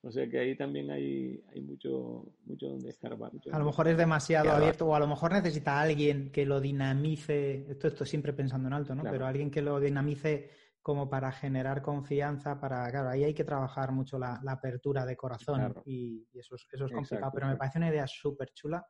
[0.02, 3.32] O sea que ahí también hay, hay mucho, mucho donde escarbar.
[3.52, 7.66] a lo mejor es demasiado abierto o a lo mejor necesita alguien que lo dinamice,
[7.72, 9.02] esto estoy siempre pensando en alto, ¿no?
[9.02, 10.52] Pero alguien que lo dinamice
[10.86, 15.74] como para generar confianza, para, claro, ahí hay que trabajar mucho la, apertura de corazón
[15.84, 18.86] y, eso es, eso es complicado, pero me parece una idea súper chula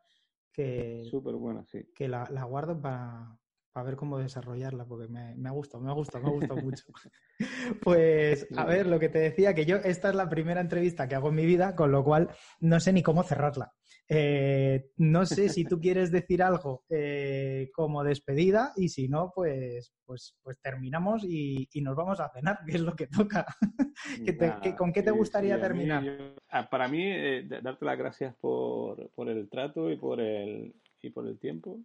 [0.52, 1.90] que, súper buena, sí.
[1.96, 3.40] que la, la guardo para,
[3.76, 6.62] a ver cómo desarrollarla, porque me, me ha gustado, me ha gustado, me ha gustado
[6.62, 6.84] mucho.
[7.82, 11.16] Pues, a ver, lo que te decía, que yo, esta es la primera entrevista que
[11.16, 12.30] hago en mi vida, con lo cual
[12.60, 13.74] no sé ni cómo cerrarla.
[14.08, 19.94] Eh, no sé si tú quieres decir algo eh, como despedida y si no, pues,
[20.06, 23.46] pues, pues terminamos y, nos vamos a cenar, que es lo que toca.
[24.78, 26.36] ¿Con qué te gustaría terminar?
[26.50, 31.10] Ah, para mí, eh, darte las gracias por, por el trato y por el, y
[31.10, 31.80] por el tiempo.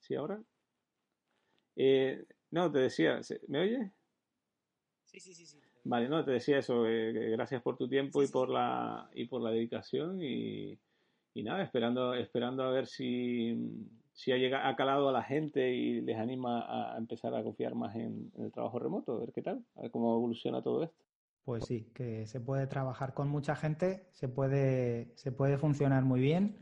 [0.00, 0.40] ¿Sí ahora?
[1.76, 3.92] Eh, no, te decía, ¿me oye?
[5.04, 5.60] Sí, sí, sí, sí.
[5.84, 9.40] Vale, no, te decía eso, eh, gracias por tu tiempo y por la y por
[9.40, 10.78] la dedicación y,
[11.42, 13.56] nada, esperando esperando a ver si,
[14.12, 17.74] si ha, llegado, ha calado a la gente y les anima a empezar a confiar
[17.74, 21.04] más en, el trabajo remoto, a ver qué tal, a ver cómo evoluciona todo esto.
[21.44, 26.20] Pues sí, que se puede trabajar con mucha gente, se puede, se puede funcionar muy
[26.20, 26.58] bien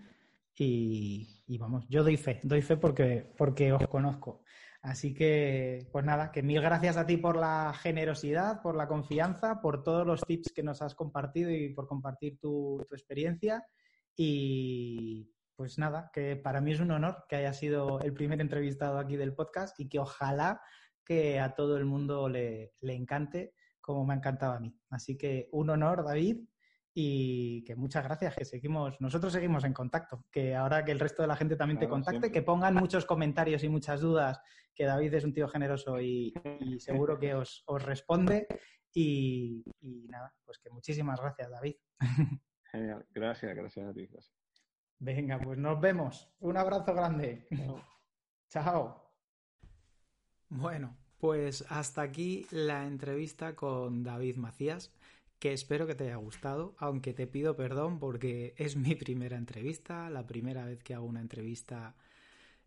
[0.56, 4.44] y, y, vamos, yo doy fe, doy fe porque, porque os conozco.
[4.84, 9.62] Así que, pues nada, que mil gracias a ti por la generosidad, por la confianza,
[9.62, 13.64] por todos los tips que nos has compartido y por compartir tu, experiencia.
[14.16, 18.98] Y pues nada, que para mí es un honor que haya sido el primer entrevistado
[18.98, 20.60] aquí del podcast y que ojalá
[21.04, 24.74] que a todo el mundo le, le encante como me ha encantado a mí.
[24.90, 26.38] Así que un honor, David,
[26.94, 31.22] y que muchas gracias, que seguimos, nosotros seguimos en contacto, que ahora que el resto
[31.22, 34.40] de la gente también te contacte, que pongan muchos comentarios y muchas dudas,
[34.74, 36.32] que David es un tío generoso y,
[36.78, 38.46] seguro que os, responde.
[38.92, 39.64] Y,
[40.08, 41.74] nada, pues que muchísimas gracias, David.
[42.74, 44.08] Genial, gracias, gracias a ti.
[44.98, 46.28] Venga, pues nos vemos.
[46.40, 47.46] Un abrazo grande.
[48.48, 49.12] Chao.
[50.48, 54.92] Bueno, pues hasta aquí la entrevista con David Macías
[55.38, 60.10] que espero que te haya gustado, aunque te pido perdón porque es mi primera entrevista,
[60.10, 61.94] la primera vez que hago una entrevista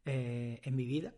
[0.05, 1.15] eh, en mi vida,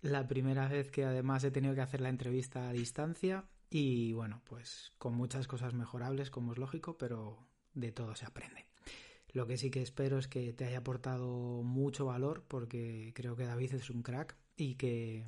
[0.00, 4.40] la primera vez que además he tenido que hacer la entrevista a distancia y bueno,
[4.44, 8.66] pues con muchas cosas mejorables, como es lógico, pero de todo se aprende.
[9.32, 13.46] Lo que sí que espero es que te haya aportado mucho valor porque creo que
[13.46, 15.24] David es un crack y que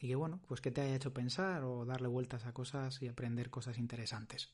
[0.00, 3.08] y que bueno, pues que te haya hecho pensar o darle vueltas a cosas y
[3.08, 4.52] aprender cosas interesantes.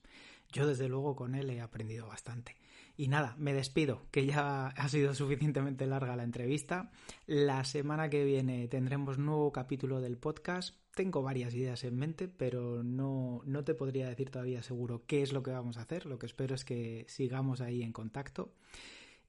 [0.53, 2.57] Yo desde luego con él he aprendido bastante.
[2.97, 6.93] Y nada, me despido, que ya ha sido suficientemente larga la entrevista.
[7.27, 10.77] La semana que viene tendremos nuevo capítulo del podcast.
[10.95, 15.32] Tengo varias ideas en mente, pero no, no te podría decir todavía seguro qué es
[15.32, 16.07] lo que vamos a hacer.
[16.07, 18.53] Lo que espero es que sigamos ahí en contacto.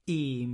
[0.06, 0.48] Y,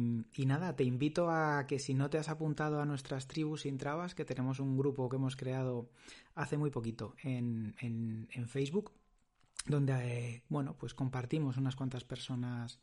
[0.45, 4.14] nada, te invito a que si no te has apuntado a nuestras tribus sin trabas,
[4.14, 5.89] que tenemos un grupo que hemos creado
[6.36, 8.91] hace muy poquito en, en, Facebook,
[9.66, 12.80] donde, bueno, pues compartimos unas cuantas personas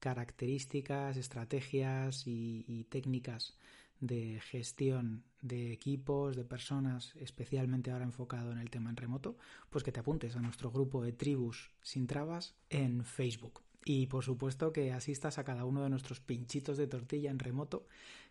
[0.00, 3.56] características, estrategias y, técnicas
[4.00, 9.36] de gestión de equipos, de personas, especialmente ahora enfocado en el tema en remoto,
[9.70, 13.62] pues que te apuntes a nuestro grupo de tribus sin trabas en Facebook.
[13.84, 17.86] Y por supuesto que asistas a cada uno de nuestros pinchitos de tortilla en remoto,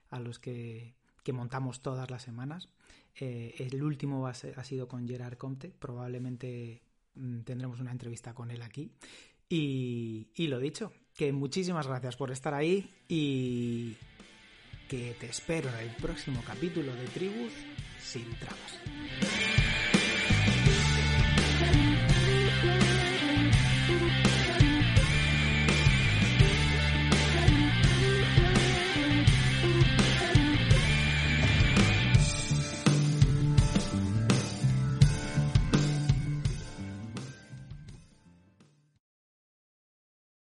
[0.10, 0.96] a los que,
[1.34, 2.70] montamos todas las semanas.
[3.20, 6.82] Eh, el último ha sido con Gerard Comte, probablemente
[7.16, 8.92] mm, tendremos una entrevista con él aquí.
[9.50, 13.98] Y, y lo dicho, que muchísimas gracias por estar ahí y
[14.88, 17.54] que te espero en el próximo capítulo de Tribus
[18.02, 19.57] sin trabas.